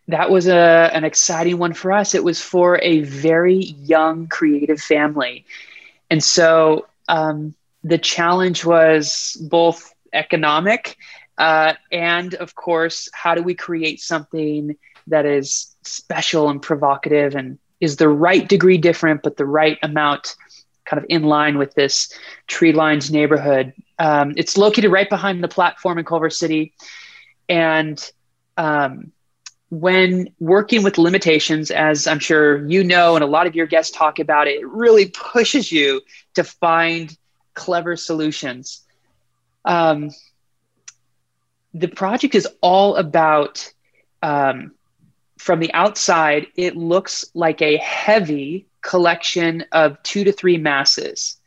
[0.08, 2.14] that was a an exciting one for us.
[2.14, 5.44] It was for a very young creative family,
[6.10, 10.96] and so um, the challenge was both economic
[11.40, 17.58] uh, and, of course, how do we create something that is special and provocative and
[17.80, 20.36] is the right degree different, but the right amount
[20.84, 22.12] kind of in line with this
[22.46, 23.72] tree lined neighborhood.
[23.98, 26.74] Um, it's located right behind the platform in Culver City.
[27.48, 27.98] And
[28.60, 29.10] um,
[29.70, 33.96] when working with limitations, as I'm sure you know, and a lot of your guests
[33.96, 36.02] talk about it, it really pushes you
[36.34, 37.16] to find
[37.54, 38.82] clever solutions.
[39.64, 40.10] Um,
[41.72, 43.72] the project is all about,
[44.22, 44.72] um,
[45.38, 51.39] from the outside, it looks like a heavy collection of two to three masses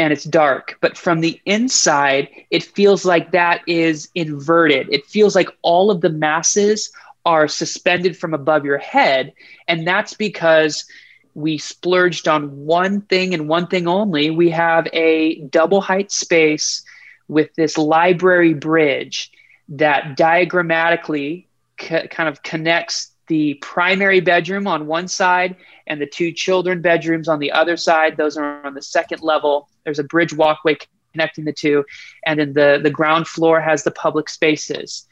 [0.00, 0.78] and it's dark.
[0.80, 4.88] But from the inside, it feels like that is inverted.
[4.90, 6.90] It feels like all of the masses
[7.26, 9.34] are suspended from above your head.
[9.68, 10.86] And that's because
[11.34, 14.30] we splurged on one thing and one thing only.
[14.30, 16.82] We have a double height space
[17.28, 19.30] with this library bridge
[19.68, 25.54] that diagrammatically kind of connects the primary bedroom on one side
[25.86, 28.16] and the two children bedrooms on the other side.
[28.16, 29.68] Those are on the second level.
[29.84, 30.76] There's a bridge walkway
[31.12, 31.84] connecting the two,
[32.26, 35.06] and then the the ground floor has the public spaces.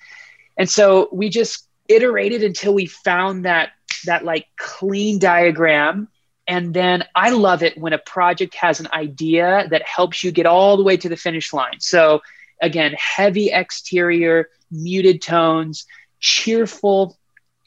[0.57, 3.70] And so we just iterated until we found that
[4.04, 6.09] that like clean diagram
[6.48, 10.46] and then I love it when a project has an idea that helps you get
[10.46, 11.78] all the way to the finish line.
[11.78, 12.20] So,
[12.62, 15.85] again, heavy exterior, muted tones,
[16.20, 17.18] cheerful,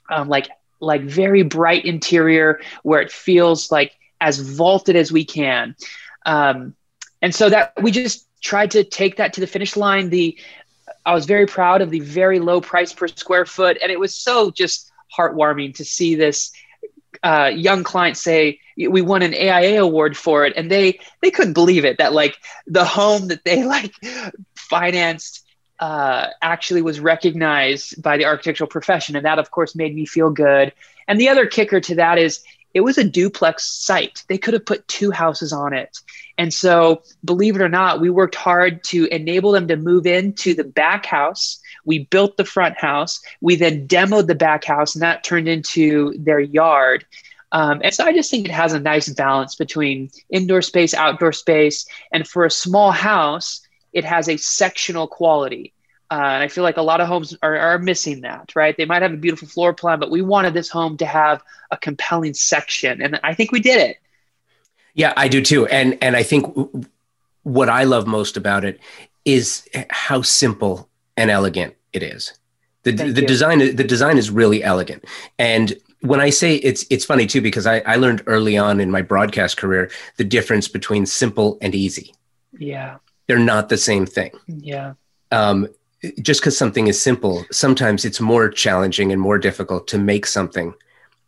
[0.10, 5.76] um, like like very bright interior where it feels like as vaulted as we can.
[6.26, 6.76] Um,
[7.22, 10.10] and so that we just tried to take that to the finish line.
[10.10, 10.38] The
[11.06, 14.14] I was very proud of the very low price per square foot, and it was
[14.14, 16.52] so just heartwarming to see this
[17.24, 21.54] uh, young client say we won an AIA award for it, and they they couldn't
[21.54, 22.38] believe it that like
[22.68, 23.94] the home that they like
[24.56, 25.46] financed
[25.82, 29.15] uh, actually was recognized by the architectural profession.
[29.15, 30.72] And that, of course, made me feel good.
[31.08, 32.41] And the other kicker to that is
[32.74, 34.24] it was a duplex site.
[34.30, 35.99] They could have put two houses on it.
[36.38, 40.53] And so, believe it or not, we worked hard to enable them to move into
[40.53, 41.60] the back house.
[41.84, 43.20] We built the front house.
[43.41, 47.06] We then demoed the back house, and that turned into their yard.
[47.51, 51.34] Um, and so I just think it has a nice balance between indoor space, outdoor
[51.34, 51.86] space.
[52.14, 53.62] And for a small house,
[53.94, 55.74] it has a sectional quality.
[56.10, 58.76] Uh, and I feel like a lot of homes are, are missing that, right?
[58.76, 61.78] They might have a beautiful floor plan, but we wanted this home to have a
[61.78, 63.02] compelling section.
[63.02, 63.98] And I think we did it.
[64.94, 65.68] Yeah, I do too.
[65.68, 66.54] And and I think
[67.44, 68.80] what I love most about it
[69.24, 72.34] is how simple and elegant it is.
[72.84, 73.28] The, Thank the you.
[73.28, 75.06] design the design is really elegant.
[75.39, 78.92] And when I say it's it's funny too because I, I learned early on in
[78.92, 82.14] my broadcast career the difference between simple and easy.
[82.58, 82.98] Yeah.
[83.28, 84.32] They're not the same thing.
[84.47, 84.93] Yeah.
[85.32, 85.67] Um,
[86.22, 90.74] just because something is simple, sometimes it's more challenging and more difficult to make something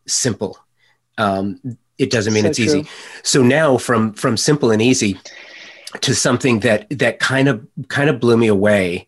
[0.07, 0.57] simple.
[1.17, 1.59] Um,
[1.97, 2.65] it doesn't mean so it's true.
[2.65, 2.89] easy.
[3.21, 5.19] So now from from simple and easy
[6.01, 9.07] to something that that kind of kind of blew me away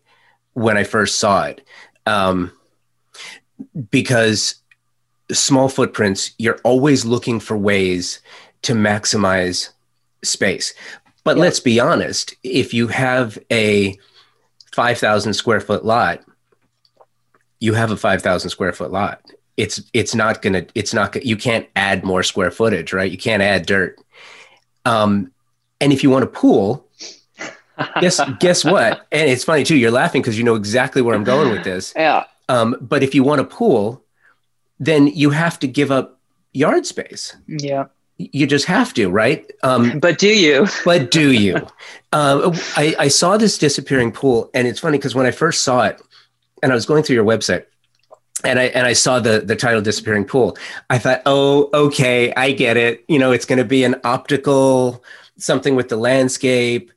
[0.54, 1.66] when I first saw it.
[2.06, 2.52] Um,
[3.90, 4.56] because
[5.32, 8.20] small footprints, you're always looking for ways
[8.62, 9.70] to maximize
[10.22, 10.74] space.
[11.26, 13.98] But let's be honest, if you have a
[14.70, 16.22] 5,000 square foot lot,
[17.58, 19.20] you have a 5,000 square foot lot.
[19.56, 23.10] It's it's not gonna it's not you can't add more square footage, right?
[23.10, 23.98] You can't add dirt.
[24.84, 25.32] Um,
[25.80, 26.86] and if you want a pool,
[28.00, 29.04] guess guess what?
[29.10, 29.76] And it's funny too.
[29.76, 31.92] You're laughing because you know exactly where I'm going with this.
[31.96, 32.26] Yeah.
[32.48, 34.04] Um, but if you want a pool,
[34.78, 36.20] then you have to give up
[36.52, 37.34] yard space.
[37.48, 37.86] Yeah
[38.18, 39.50] you just have to, right?
[39.62, 40.66] Um, but do you?
[40.84, 41.56] but do you?
[42.12, 45.84] Uh, I, I saw this disappearing pool, and it's funny because when I first saw
[45.84, 46.00] it,
[46.62, 47.66] and I was going through your website,
[48.44, 50.56] and I and I saw the the title "Disappearing Pool,"
[50.90, 53.04] I thought, oh, okay, I get it.
[53.08, 55.04] You know, it's going to be an optical
[55.38, 56.90] something with the landscape,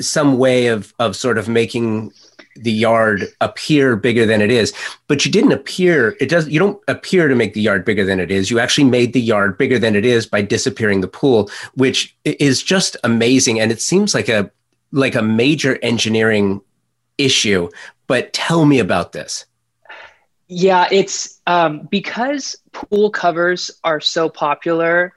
[0.00, 2.12] some way of of sort of making
[2.56, 4.72] the yard appear bigger than it is.
[5.06, 8.20] But you didn't appear it does you don't appear to make the yard bigger than
[8.20, 8.50] it is.
[8.50, 12.62] You actually made the yard bigger than it is by disappearing the pool which is
[12.62, 13.60] just amazing.
[13.60, 14.50] And it seems like a
[14.92, 16.60] like a major engineering
[17.18, 17.68] issue.
[18.06, 19.44] But tell me about this.
[20.48, 25.14] Yeah it's um, because pool covers are so popular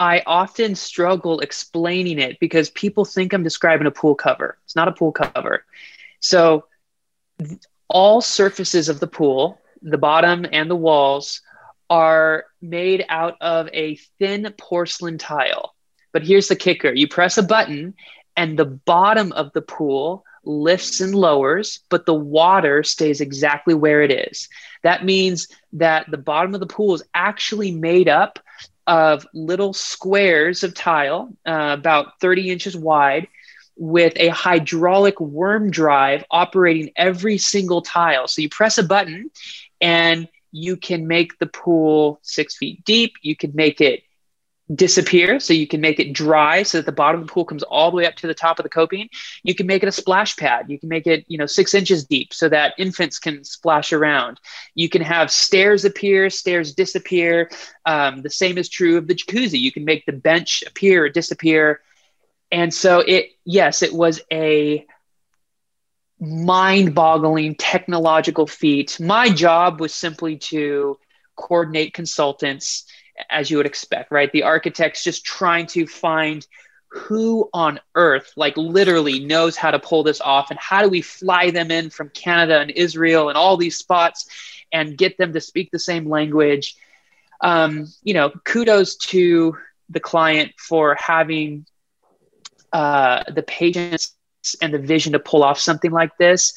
[0.00, 4.56] I often struggle explaining it because people think I'm describing a pool cover.
[4.64, 5.64] It's not a pool cover.
[6.20, 6.66] So
[7.88, 11.40] all surfaces of the pool, the bottom and the walls,
[11.90, 15.74] are made out of a thin porcelain tile.
[16.12, 17.94] But here's the kicker you press a button,
[18.36, 24.02] and the bottom of the pool lifts and lowers, but the water stays exactly where
[24.02, 24.48] it is.
[24.82, 28.38] That means that the bottom of the pool is actually made up
[28.86, 33.28] of little squares of tile, uh, about 30 inches wide,
[33.78, 38.26] with a hydraulic worm drive operating every single tile.
[38.26, 39.30] So you press a button
[39.80, 43.14] and you can make the pool six feet deep.
[43.22, 44.02] You can make it
[44.74, 45.40] disappear.
[45.40, 47.90] So you can make it dry so that the bottom of the pool comes all
[47.90, 49.08] the way up to the top of the coping.
[49.42, 50.66] You can make it a splash pad.
[50.68, 54.40] You can make it, you know, six inches deep so that infants can splash around.
[54.74, 57.50] You can have stairs appear, stairs disappear.
[57.86, 59.58] Um, the same is true of the jacuzzi.
[59.58, 61.80] You can make the bench appear or disappear
[62.50, 64.86] and so it, yes, it was a
[66.20, 68.98] mind boggling technological feat.
[69.00, 70.98] My job was simply to
[71.36, 72.84] coordinate consultants,
[73.30, 74.32] as you would expect, right?
[74.32, 76.46] The architects just trying to find
[76.90, 81.02] who on earth, like literally, knows how to pull this off and how do we
[81.02, 84.26] fly them in from Canada and Israel and all these spots
[84.72, 86.76] and get them to speak the same language.
[87.42, 89.56] Um, you know, kudos to
[89.90, 91.66] the client for having
[92.72, 94.14] uh, the patience
[94.62, 96.54] and the vision to pull off something like this.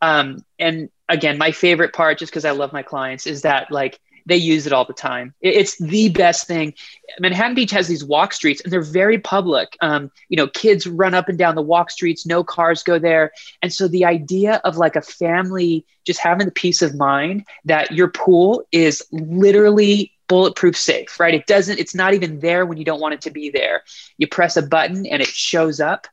[0.00, 4.00] Um, and again, my favorite part, just because I love my clients, is that like
[4.26, 5.34] they use it all the time.
[5.40, 6.74] It's the best thing.
[7.18, 9.76] Manhattan Beach has these walk streets, and they're very public.
[9.80, 12.26] Um, you know, kids run up and down the walk streets.
[12.26, 16.52] No cars go there, and so the idea of like a family just having the
[16.52, 21.34] peace of mind that your pool is literally bulletproof safe, right?
[21.34, 23.82] It doesn't, it's not even there when you don't want it to be there.
[24.16, 26.06] You press a button and it shows up.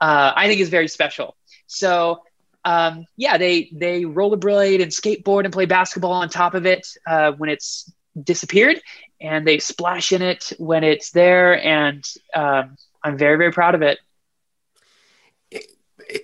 [0.00, 1.36] Uh, I think is very special.
[1.66, 2.22] So
[2.64, 7.32] um, yeah, they they rollerblade and skateboard and play basketball on top of it uh,
[7.32, 7.92] when it's
[8.22, 8.80] disappeared,
[9.20, 11.62] and they splash in it when it's there.
[11.64, 12.04] And
[12.34, 13.98] um, I'm very very proud of it.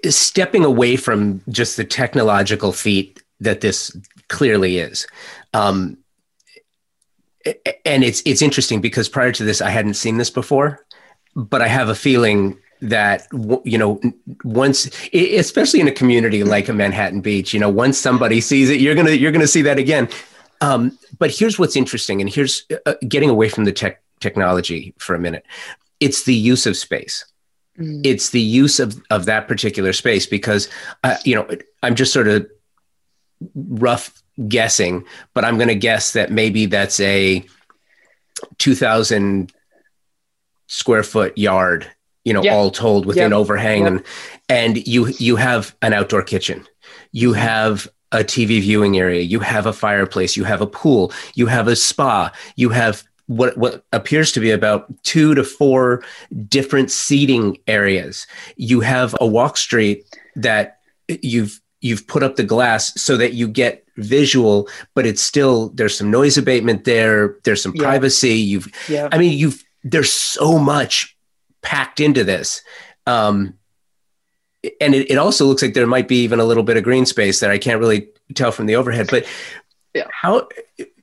[0.09, 3.97] Stepping away from just the technological feat that this
[4.29, 5.07] clearly is,
[5.53, 5.99] um,
[7.85, 10.85] and it's it's interesting because prior to this I hadn't seen this before,
[11.37, 12.59] but I have a feeling
[12.91, 13.27] that
[13.65, 14.01] you know
[14.45, 18.81] once especially in a community like a Manhattan Beach, you know once somebody sees it,
[18.81, 20.09] you're gonna you're gonna see that again.
[20.61, 25.15] Um, but here's what's interesting, and here's uh, getting away from the tech technology for
[25.15, 25.45] a minute.
[26.01, 27.25] It's the use of space.
[27.79, 28.05] Mm.
[28.05, 30.69] It's the use of, of that particular space because,
[31.03, 31.49] uh, you know,
[31.83, 32.49] I'm just sort of
[33.55, 35.05] rough guessing,
[35.35, 37.45] but I'm going to guess that maybe that's a
[38.59, 39.53] 2,000
[40.67, 41.91] square foot yard,
[42.25, 42.55] you know, yeah.
[42.55, 44.03] all told with an overhang, and
[44.49, 46.67] and you you have an outdoor kitchen,
[47.13, 51.47] you have a TV viewing area, you have a fireplace, you have a pool, you
[51.47, 56.03] have a spa, you have what what appears to be about two to four
[56.49, 58.27] different seating areas.
[58.57, 60.05] You have a walk street
[60.37, 65.71] that you've you've put up the glass so that you get visual, but it's still
[65.71, 67.37] there's some noise abatement there.
[67.45, 67.83] There's some yeah.
[67.83, 68.35] privacy.
[68.35, 69.09] You've yeah.
[69.11, 71.14] I mean you've there's so much
[71.65, 72.63] packed into this.
[73.07, 73.55] Um,
[74.81, 77.07] and it, it also looks like there might be even a little bit of green
[77.07, 79.09] space that I can't really tell from the overhead.
[79.11, 79.27] But
[79.95, 80.07] yeah.
[80.11, 80.49] how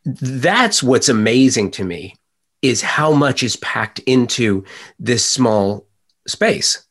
[0.06, 2.16] that's what's amazing to me
[2.62, 4.64] is how much is packed into
[5.00, 5.86] this small
[6.28, 6.86] space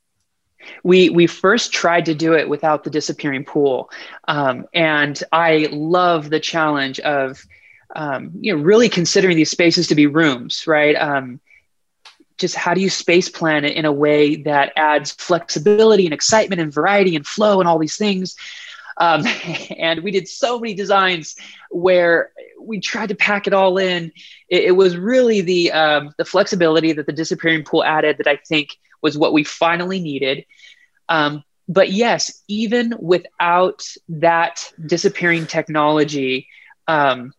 [0.83, 3.91] we we first tried to do it without the disappearing pool
[4.29, 7.45] um, and i love the challenge of
[7.97, 11.41] um, you know really considering these spaces to be rooms right um,
[12.41, 16.61] just how do you space plan it in a way that adds flexibility and excitement
[16.61, 18.35] and variety and flow and all these things
[19.01, 19.25] um,
[19.79, 21.35] and we did so many designs
[21.71, 22.31] where
[22.61, 24.13] we tried to pack it all in.
[24.49, 28.37] It, it was really the um, the flexibility that the disappearing pool added that I
[28.37, 30.45] think was what we finally needed.
[31.09, 36.49] Um, but yes, even without that disappearing technology,
[36.87, 37.33] um,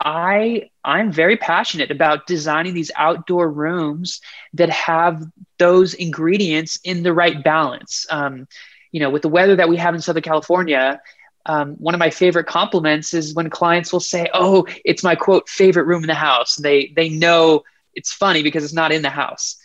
[0.00, 4.20] I I'm very passionate about designing these outdoor rooms
[4.54, 5.22] that have
[5.58, 8.06] those ingredients in the right balance.
[8.10, 8.46] Um,
[8.92, 11.00] you know, with the weather that we have in Southern California,
[11.46, 15.48] um, one of my favorite compliments is when clients will say, "Oh, it's my quote
[15.48, 19.10] favorite room in the house." They they know it's funny because it's not in the
[19.10, 19.56] house,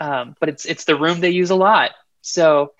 [0.00, 1.90] um, but it's it's the room they use a lot.
[2.22, 2.72] So,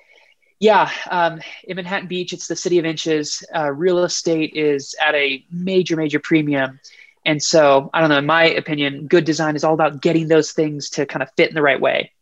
[0.60, 3.44] yeah, um, in Manhattan Beach, it's the city of inches.
[3.54, 6.80] Uh, real estate is at a major major premium,
[7.24, 8.18] and so I don't know.
[8.18, 11.48] In my opinion, good design is all about getting those things to kind of fit
[11.48, 12.12] in the right way.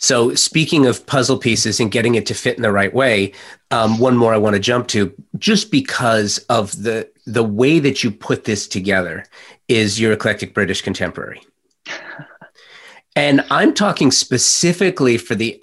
[0.00, 3.32] So, speaking of puzzle pieces and getting it to fit in the right way,
[3.72, 8.04] um, one more I want to jump to, just because of the the way that
[8.04, 9.24] you put this together,
[9.66, 11.42] is your eclectic British contemporary.
[13.16, 15.58] and I'm talking specifically for the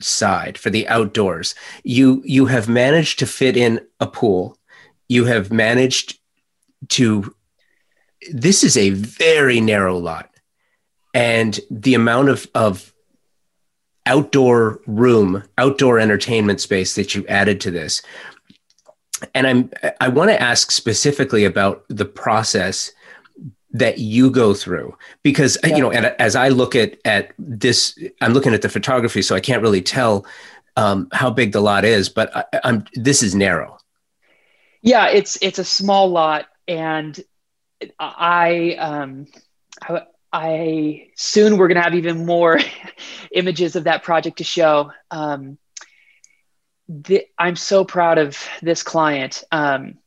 [0.00, 1.54] outside, for the outdoors.
[1.82, 4.56] You you have managed to fit in a pool.
[5.08, 6.18] You have managed
[6.90, 7.34] to.
[8.32, 10.30] This is a very narrow lot,
[11.14, 12.92] and the amount of of
[14.06, 18.02] outdoor room, outdoor entertainment space that you added to this.
[19.34, 19.70] And I'm
[20.00, 22.92] I want to ask specifically about the process
[23.70, 25.76] that you go through because yeah.
[25.76, 29.34] you know and as I look at at this I'm looking at the photography so
[29.34, 30.26] I can't really tell
[30.76, 33.78] um, how big the lot is but I, I'm this is narrow.
[34.80, 37.18] Yeah, it's it's a small lot and
[37.98, 39.26] I um
[39.82, 40.02] I,
[40.32, 42.60] I soon we're going to have even more
[43.32, 44.92] images of that project to show.
[45.10, 45.58] Um,
[46.88, 49.44] the, I'm so proud of this client.
[49.52, 49.98] Um,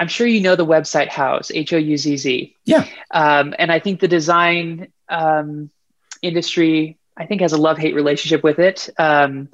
[0.00, 2.56] I'm sure you know the website Houzz, H O U Z Z.
[2.64, 2.86] Yeah.
[3.10, 5.70] Um, and I think the design um,
[6.22, 8.88] industry, I think, has a love hate relationship with it.
[8.98, 9.50] Um,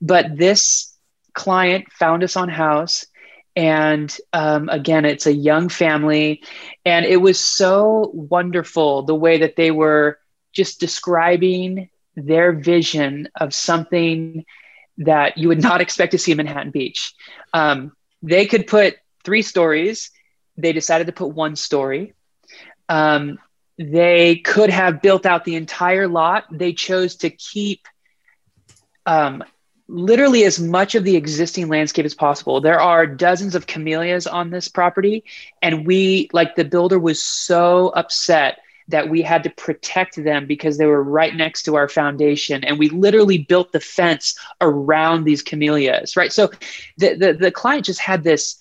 [0.00, 0.96] but this
[1.34, 3.06] client found us on Houzz.
[3.56, 6.42] and um, again it's a young family
[6.84, 10.18] and it was so wonderful the way that they were
[10.52, 14.44] just describing their vision of something
[14.98, 17.12] that you would not expect to see in manhattan beach
[17.52, 17.92] um,
[18.22, 20.10] they could put three stories.
[20.56, 22.14] They decided to put one story.
[22.88, 23.38] Um,
[23.78, 26.44] they could have built out the entire lot.
[26.50, 27.86] They chose to keep
[29.06, 29.42] um,
[29.88, 32.60] literally as much of the existing landscape as possible.
[32.60, 35.24] There are dozens of camellias on this property,
[35.62, 38.58] and we, like the builder, was so upset
[38.90, 42.78] that we had to protect them because they were right next to our foundation and
[42.78, 46.32] we literally built the fence around these camellias right?
[46.32, 46.50] So
[46.98, 48.56] the, the, the client just had this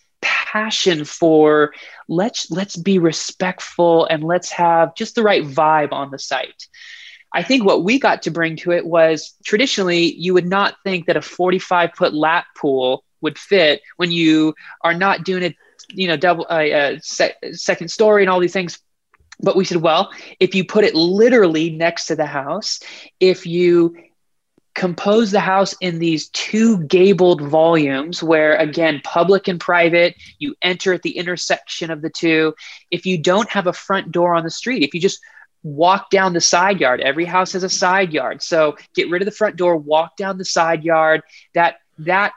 [0.52, 1.74] passion for
[2.08, 6.68] let's let's be respectful and let's have just the right vibe on the site
[7.34, 11.06] I think what we got to bring to it was traditionally you would not think
[11.06, 15.56] that a 45 foot lap pool would fit when you are not doing it,
[15.90, 18.80] you know, double uh, uh, second story and all these things.
[19.42, 22.80] But we said, well, if you put it literally next to the house,
[23.20, 23.96] if you
[24.80, 30.94] compose the house in these two gabled volumes where again public and private you enter
[30.94, 32.56] at the intersection of the two
[32.90, 35.20] if you don't have a front door on the street if you just
[35.64, 37.02] walk down the side yard.
[37.02, 38.42] Every house has a side yard.
[38.42, 41.22] So get rid of the front door, walk down the side yard.
[41.54, 42.32] That that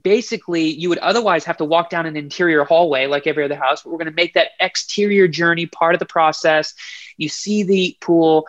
[0.00, 3.82] basically you would otherwise have to walk down an interior hallway like every other house
[3.82, 6.74] but we're going to make that exterior journey part of the process
[7.16, 8.46] you see the pool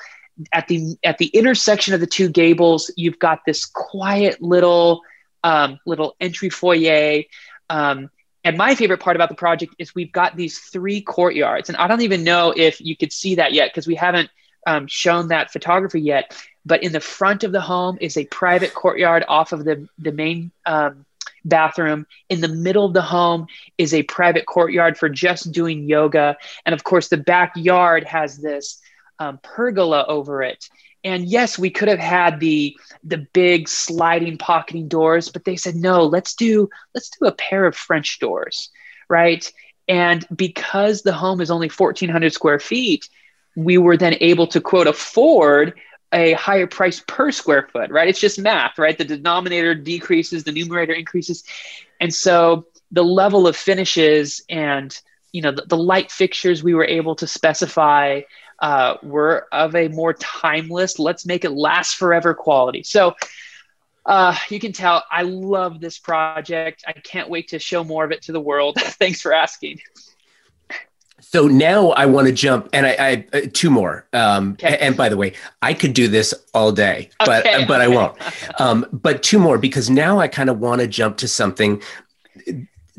[0.53, 5.01] at the at the intersection of the two gables you've got this quiet little
[5.43, 7.23] um, little entry foyer
[7.69, 8.09] um,
[8.43, 11.87] and my favorite part about the project is we've got these three courtyards and i
[11.87, 14.29] don't even know if you could see that yet because we haven't
[14.67, 16.35] um, shown that photography yet
[16.65, 20.11] but in the front of the home is a private courtyard off of the, the
[20.11, 21.05] main um,
[21.45, 22.05] bathroom.
[22.29, 26.37] In the middle of the home is a private courtyard for just doing yoga.
[26.65, 28.79] And of course, the backyard has this
[29.19, 30.69] um, pergola over it.
[31.03, 35.75] And yes, we could have had the the big sliding pocketing doors, but they said
[35.75, 36.03] no.
[36.03, 38.69] Let's do let's do a pair of French doors,
[39.07, 39.49] right?
[39.87, 43.09] And because the home is only 1,400 square feet,
[43.55, 45.73] we were then able to quote afford
[46.11, 48.07] a higher price per square foot, right?
[48.07, 48.97] It's just math, right?
[48.97, 51.43] The denominator decreases, the numerator increases.
[51.99, 54.97] And so the level of finishes and
[55.31, 58.21] you know the, the light fixtures we were able to specify
[58.59, 63.15] uh, were of a more timeless let's make it last forever quality so
[64.05, 68.11] uh, you can tell i love this project i can't wait to show more of
[68.11, 69.79] it to the world thanks for asking
[71.21, 74.07] so now I want to jump, and I, I uh, two more.
[74.13, 74.77] Um, okay.
[74.79, 77.65] And by the way, I could do this all day, but okay.
[77.65, 78.17] but I won't.
[78.57, 81.81] Um, but two more because now I kind of want to jump to something.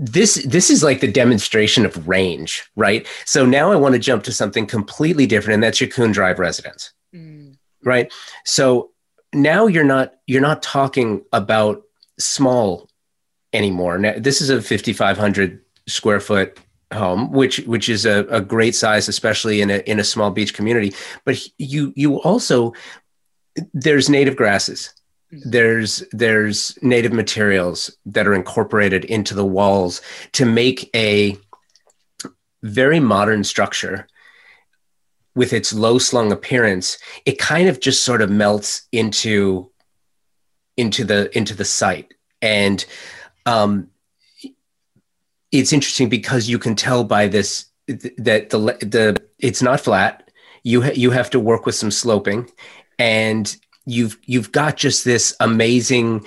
[0.03, 3.07] This this is like the demonstration of range, right?
[3.27, 6.39] So now I want to jump to something completely different, and that's your Coon Drive
[6.39, 7.55] residence, mm.
[7.85, 8.11] right?
[8.47, 8.93] So
[9.35, 11.83] now you're not you're not talking about
[12.19, 12.89] small
[13.53, 13.99] anymore.
[13.99, 16.59] Now this is a 5,500 square foot
[16.95, 20.55] home, which which is a, a great size, especially in a in a small beach
[20.55, 20.95] community.
[21.27, 22.73] But you you also
[23.75, 24.95] there's native grasses.
[25.31, 30.03] There's there's native materials that are incorporated into the walls
[30.33, 31.37] to make a
[32.63, 34.07] very modern structure
[35.35, 36.99] with its low slung appearance.
[37.25, 39.71] It kind of just sort of melts into
[40.77, 42.15] into the into the site.
[42.43, 42.85] And
[43.47, 43.89] um,
[45.53, 50.31] it's interesting because you can tell by this that the the it's not flat.
[50.63, 52.51] You ha- you have to work with some sloping,
[52.99, 53.57] and
[53.91, 56.25] you've you've got just this amazing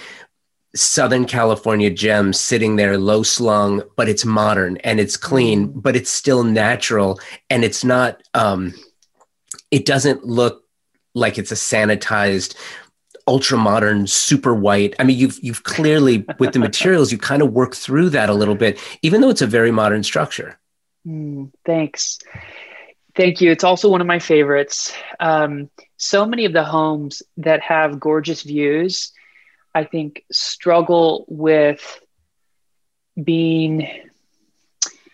[0.76, 5.82] Southern California gem sitting there, low slung, but it's modern and it's clean, mm.
[5.82, 8.22] but it's still natural, and it's not.
[8.34, 8.74] Um,
[9.72, 10.64] it doesn't look
[11.16, 12.56] like it's a sanitized
[13.28, 14.96] ultra modern, super white.
[15.00, 18.34] I mean, you've you've clearly with the materials, you kind of work through that a
[18.34, 20.60] little bit, even though it's a very modern structure.
[21.08, 22.20] Mm, thanks.
[23.16, 23.52] Thank you.
[23.52, 24.92] It's also one of my favorites.
[25.20, 29.14] Um, so many of the homes that have gorgeous views,
[29.76, 32.02] I think, struggle with
[33.24, 33.82] being,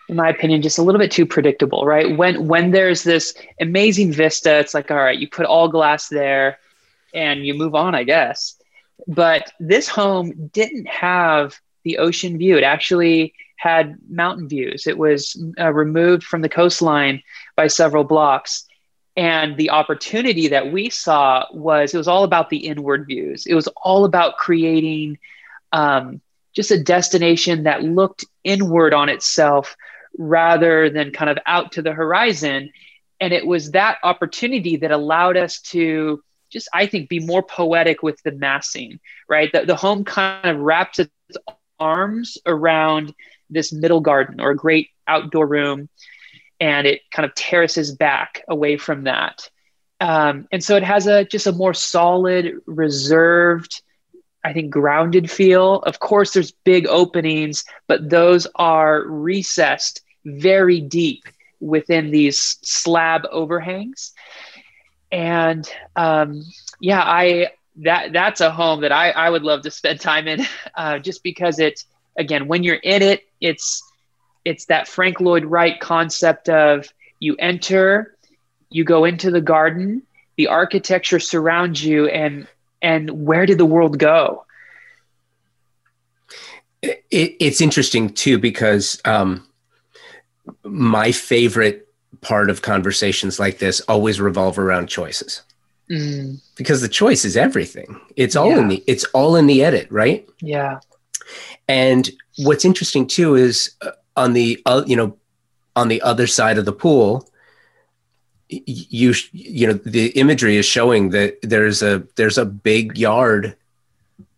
[0.08, 2.18] in my opinion, just a little bit too predictable, right?
[2.18, 6.58] When when there's this amazing vista, it's like, all right, you put all glass there
[7.14, 8.56] and you move on, I guess.
[9.08, 12.58] But this home didn't have the ocean view.
[12.58, 14.88] It actually had mountain views.
[14.88, 17.22] It was uh, removed from the coastline
[17.57, 18.66] by several blocks.
[19.18, 23.45] And the opportunity that we saw was it was all about the inward views.
[23.45, 25.18] It was all about creating
[25.74, 26.22] um,
[26.55, 29.76] just a destination that looked inward on itself
[30.18, 32.72] rather than kind of out to the horizon.
[33.20, 38.01] And it was that opportunity that allowed us to just I think be more poetic
[38.03, 39.51] with the massing, right?
[39.51, 41.12] The, the home kind of wraps its
[41.78, 43.14] arms around
[43.50, 45.89] this middle garden or a great outdoor room,
[46.60, 49.50] and it kind of terraces back away from that.
[50.02, 53.82] Um, and so it has a just a more solid, reserved,
[54.43, 55.76] I think grounded feel.
[55.82, 61.24] Of course, there's big openings, but those are recessed very deep
[61.60, 64.14] within these slab overhangs
[65.12, 66.43] and um,
[66.80, 70.45] yeah, I that that's a home that I I would love to spend time in,
[70.76, 71.84] uh, just because it
[72.20, 73.82] again when you're in it, it's
[74.46, 76.88] it's that Frank Lloyd Wright concept of
[77.20, 78.16] you enter,
[78.70, 80.04] you go into the garden,
[80.38, 82.48] the architecture surrounds you, and
[82.82, 84.46] and where did the world go?
[86.82, 89.46] It, it's interesting too because um,
[90.64, 91.88] my favorite
[92.22, 95.42] part of conversations like this always revolve around choices.
[95.90, 96.40] Mm.
[96.56, 98.00] Because the choice is everything.
[98.16, 98.60] It's all yeah.
[98.60, 100.28] in the it's all in the edit, right?
[100.42, 100.80] Yeah.
[101.68, 105.18] And what's interesting too is uh, on the uh, you know
[105.76, 107.30] on the other side of the pool
[108.50, 113.56] you you know the imagery is showing that there's a there's a big yard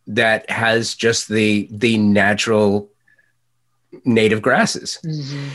[0.08, 2.90] that has just the the natural
[4.04, 5.00] native grasses.
[5.06, 5.50] Mm-hmm.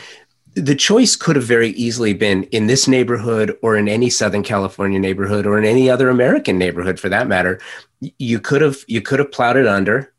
[0.55, 4.99] The choice could have very easily been in this neighborhood or in any Southern California
[4.99, 7.61] neighborhood or in any other American neighborhood for that matter.
[8.01, 10.13] You could have you could have plowed it under,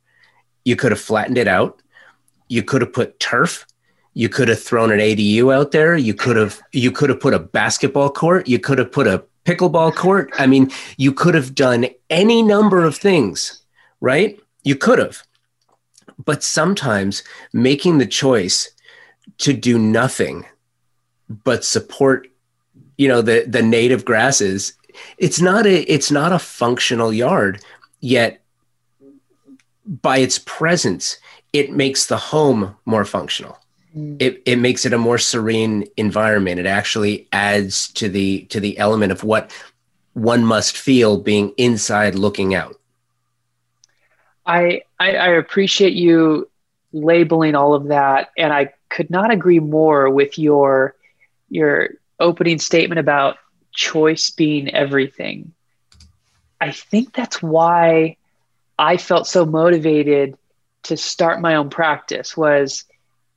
[0.68, 1.82] you could have flattened it out,
[2.50, 3.66] you could have put turf,
[4.14, 7.34] you could have thrown an ADU out there, you could have you could have put
[7.34, 10.30] a basketball court, you could have put a pickleball court.
[10.38, 13.62] I mean, you could have done any number of things,
[14.02, 14.38] right?
[14.64, 15.24] You could have.
[16.26, 18.70] But sometimes making the choice
[19.38, 20.46] to do nothing
[21.30, 22.28] but support,
[22.98, 24.74] you know, the the native grasses,
[25.18, 27.64] it's not a it's not a functional yard,
[28.02, 28.44] yet
[29.88, 31.18] by its presence,
[31.54, 33.58] it makes the home more functional.
[33.96, 34.22] Mm.
[34.22, 36.60] It, it makes it a more serene environment.
[36.60, 39.52] It actually adds to the to the element of what
[40.14, 42.80] one must feel being inside looking out.
[44.46, 46.50] I, I, I appreciate you
[46.94, 50.96] labeling all of that, and I could not agree more with your
[51.50, 53.38] your opening statement about
[53.74, 55.54] choice being everything.
[56.60, 58.17] I think that's why
[58.78, 60.38] I felt so motivated
[60.84, 62.86] to start my own practice was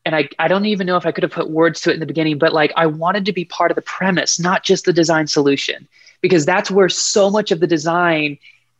[0.07, 2.01] and I, I don't even know if I could have put words to it in
[2.01, 4.95] the beginning, but like I wanted to be part of the premise, not just the
[4.95, 5.87] design solution,
[6.23, 8.39] because that's where so much of the design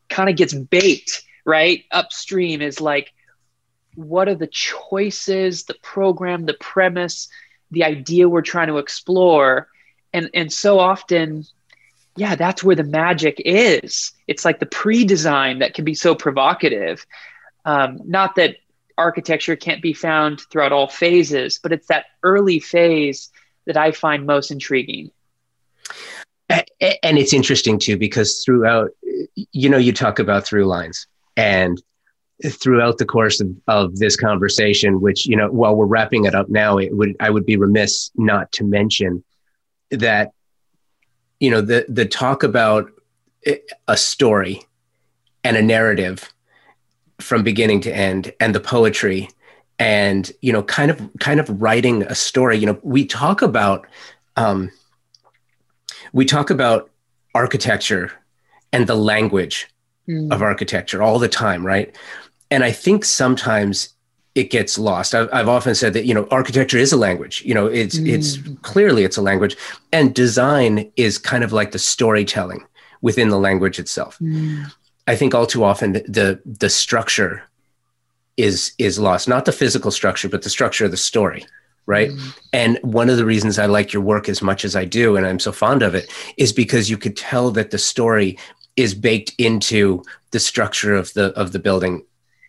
[0.09, 1.85] kind of gets baked right?
[1.91, 3.13] Upstream is like
[3.97, 7.29] what are the choices the program the premise
[7.73, 9.69] the idea we're trying to explore?
[10.13, 11.45] And and so often
[12.21, 14.13] yeah that's where the magic is.
[14.29, 17.07] It's like the pre-design that can be so provocative.
[17.65, 18.57] Um, not that
[18.97, 23.31] architecture can't be found throughout all phases but it's that early phase
[23.65, 25.11] that i find most intriguing.
[26.51, 28.91] And it's interesting too because throughout
[29.53, 31.07] you know you talk about through lines.
[31.37, 31.81] And
[32.49, 36.49] throughout the course of, of this conversation, which, you know, while we're wrapping it up
[36.49, 39.25] now, it would, I would be remiss not to mention
[39.91, 40.33] that,
[41.41, 42.91] you know, the, the talk about
[43.89, 44.63] a story
[45.43, 46.33] and a narrative
[47.19, 49.29] from beginning to end and the poetry
[49.79, 53.87] and, you know, kind of, kind of writing a story, you know, we talk about,
[54.37, 54.71] um,
[56.13, 56.91] we talk about
[57.35, 58.13] architecture
[58.73, 59.69] and the language
[60.07, 60.31] mm.
[60.31, 61.97] of architecture all the time, right?
[62.51, 63.95] And I think sometimes
[64.35, 65.15] it gets lost.
[65.15, 67.43] I've, I've, often said that you know architecture is a language.
[67.45, 68.09] You know, it's mm.
[68.09, 69.57] it's clearly it's a language,
[69.93, 72.65] and design is kind of like the storytelling
[73.01, 74.19] within the language itself.
[74.21, 74.73] Mm.
[75.07, 77.43] I think all too often the the structure
[78.37, 81.45] is is lost, not the physical structure, but the structure of the story
[81.87, 82.11] right?
[82.11, 82.39] Mm.
[82.53, 85.27] And one of the reasons I like your work as much as I do, and
[85.27, 88.39] I'm so fond of it, is because you could tell that the story
[88.77, 92.05] is baked into the structure of the of the building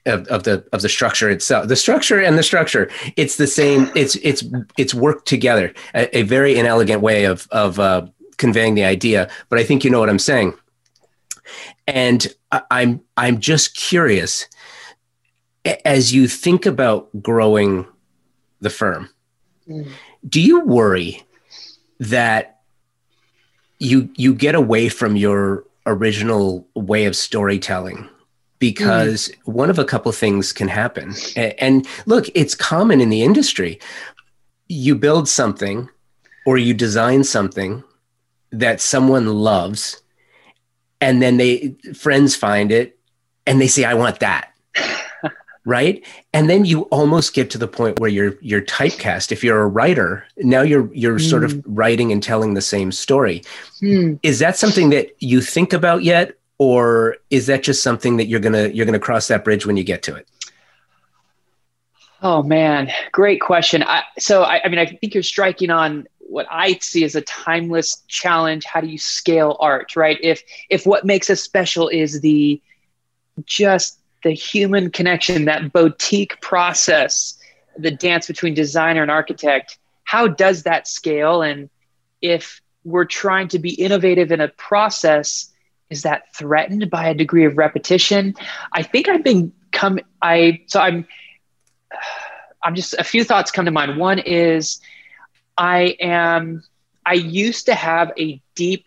[0.06, 3.92] of, of, the of the structure itself the structure and the structure it's the same
[3.96, 4.44] it's it's
[4.78, 8.06] it's worked together a, a very inelegant way of of uh,
[8.38, 10.54] conveying the idea but i think you know what i'm saying
[11.88, 14.48] and I, i'm i'm just curious
[15.86, 17.86] as you think about growing
[18.60, 19.10] the firm
[19.68, 19.88] mm.
[20.28, 21.24] do you worry
[22.00, 22.62] that
[23.78, 28.08] you you get away from your original way of storytelling
[28.62, 29.52] because mm-hmm.
[29.52, 31.16] one of a couple things can happen.
[31.36, 33.80] And look, it's common in the industry.
[34.70, 35.90] You build something
[36.46, 37.84] or you design something
[38.52, 40.02] that someone loves,
[41.02, 42.98] and then they friends find it
[43.48, 44.52] and they say, I want that
[45.66, 49.62] right and then you almost get to the point where you're you're typecast if you're
[49.62, 51.30] a writer now you're you're mm.
[51.30, 51.60] sort of hmm.
[51.66, 53.44] writing and telling the same story
[53.80, 54.18] mm.
[54.24, 58.40] is that something that you think about yet or is that just something that you're
[58.40, 60.28] gonna you're gonna cross that bridge when you get to it
[62.22, 66.48] oh man great question I, so I, I mean i think you're striking on what
[66.50, 68.64] I see as a timeless challenge.
[68.64, 70.18] How do you scale art, right?
[70.24, 72.62] If if what makes us special is the
[73.46, 77.38] just the human connection, that boutique process,
[77.78, 81.42] the dance between designer and architect, how does that scale?
[81.42, 81.70] And
[82.22, 85.51] if we're trying to be innovative in a process,
[85.92, 88.34] is that threatened by a degree of repetition?
[88.74, 91.06] I think I've been come I so I'm
[92.64, 93.98] I'm just a few thoughts come to mind.
[93.98, 94.80] One is
[95.58, 96.64] I am
[97.06, 98.86] I used to have a deep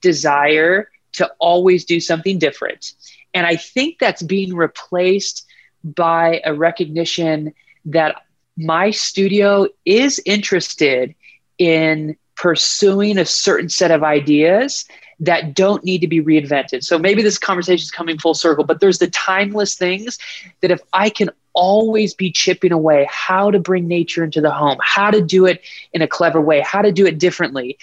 [0.00, 2.92] desire to always do something different.
[3.34, 5.44] And I think that's being replaced
[5.82, 7.52] by a recognition
[7.86, 8.22] that
[8.56, 11.14] my studio is interested
[11.58, 14.84] in pursuing a certain set of ideas
[15.20, 16.84] that don't need to be reinvented.
[16.84, 20.18] So maybe this conversation is coming full circle, but there's the timeless things
[20.60, 24.76] that if I can always be chipping away how to bring nature into the home,
[24.82, 25.62] how to do it
[25.94, 27.78] in a clever way, how to do it differently,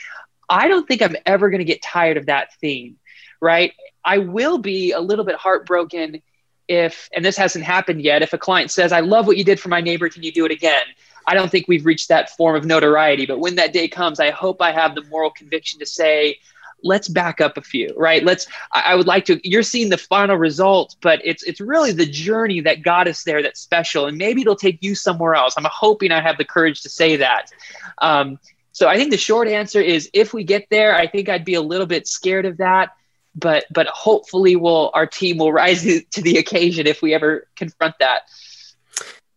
[0.48, 2.98] I don't think I'm ever going to get tired of that theme,
[3.42, 3.74] right?
[4.06, 6.22] I will be a little bit heartbroken
[6.68, 9.60] if, and this hasn't happened yet, if a client says, I love what you did
[9.60, 10.84] for my neighbor, can you do it again?
[11.28, 13.26] I don't think we've reached that form of notoriety.
[13.26, 16.40] But when that day comes, I hope I have the moral conviction to say,
[16.84, 18.24] let's back up a few, right?
[18.24, 22.06] Let's, I would like to, you're seeing the final result, but it's, it's really the
[22.06, 24.08] journey that got us there that's special.
[24.08, 25.56] And maybe it'll take you somewhere else.
[25.58, 27.52] I'm hoping I have the courage to say that.
[28.00, 28.38] Um,
[28.74, 31.54] so I think the short answer is if we get there, I think I'd be
[31.54, 32.90] a little bit scared of that.
[33.36, 37.96] But, but hopefully we'll, our team will rise to the occasion if we ever confront
[38.00, 38.24] that.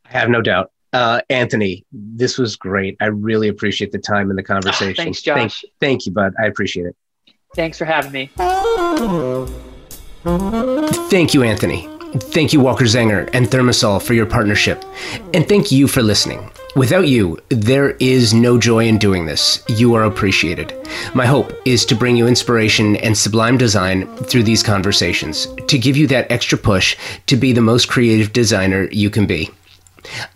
[0.05, 0.71] I have no doubt.
[0.97, 2.97] Uh, Anthony, this was great.
[3.01, 4.95] I really appreciate the time and the conversation.
[4.99, 5.61] Oh, thanks, Josh.
[5.61, 6.33] Thank, thank you, bud.
[6.43, 6.97] I appreciate it.
[7.55, 8.31] Thanks for having me.
[11.11, 11.87] Thank you, Anthony.
[12.15, 14.83] Thank you, Walker Zanger and ThermaSol, for your partnership.
[15.35, 16.51] And thank you for listening.
[16.77, 19.63] Without you, there is no joy in doing this.
[19.69, 20.75] You are appreciated.
[21.15, 25.99] My hope is to bring you inspiration and sublime design through these conversations, to give
[25.99, 29.51] you that extra push to be the most creative designer you can be.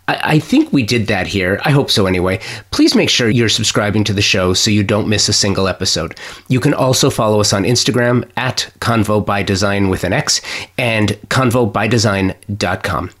[0.07, 1.59] I, I think we did that here.
[1.63, 2.39] I hope so anyway.
[2.71, 6.17] Please make sure you're subscribing to the show so you don't miss a single episode.
[6.47, 10.41] You can also follow us on Instagram at Convo by Design with an X
[10.77, 13.11] and convobydesign.com.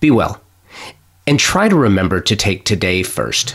[0.00, 0.40] Be well
[1.26, 3.54] and try to remember to take today first.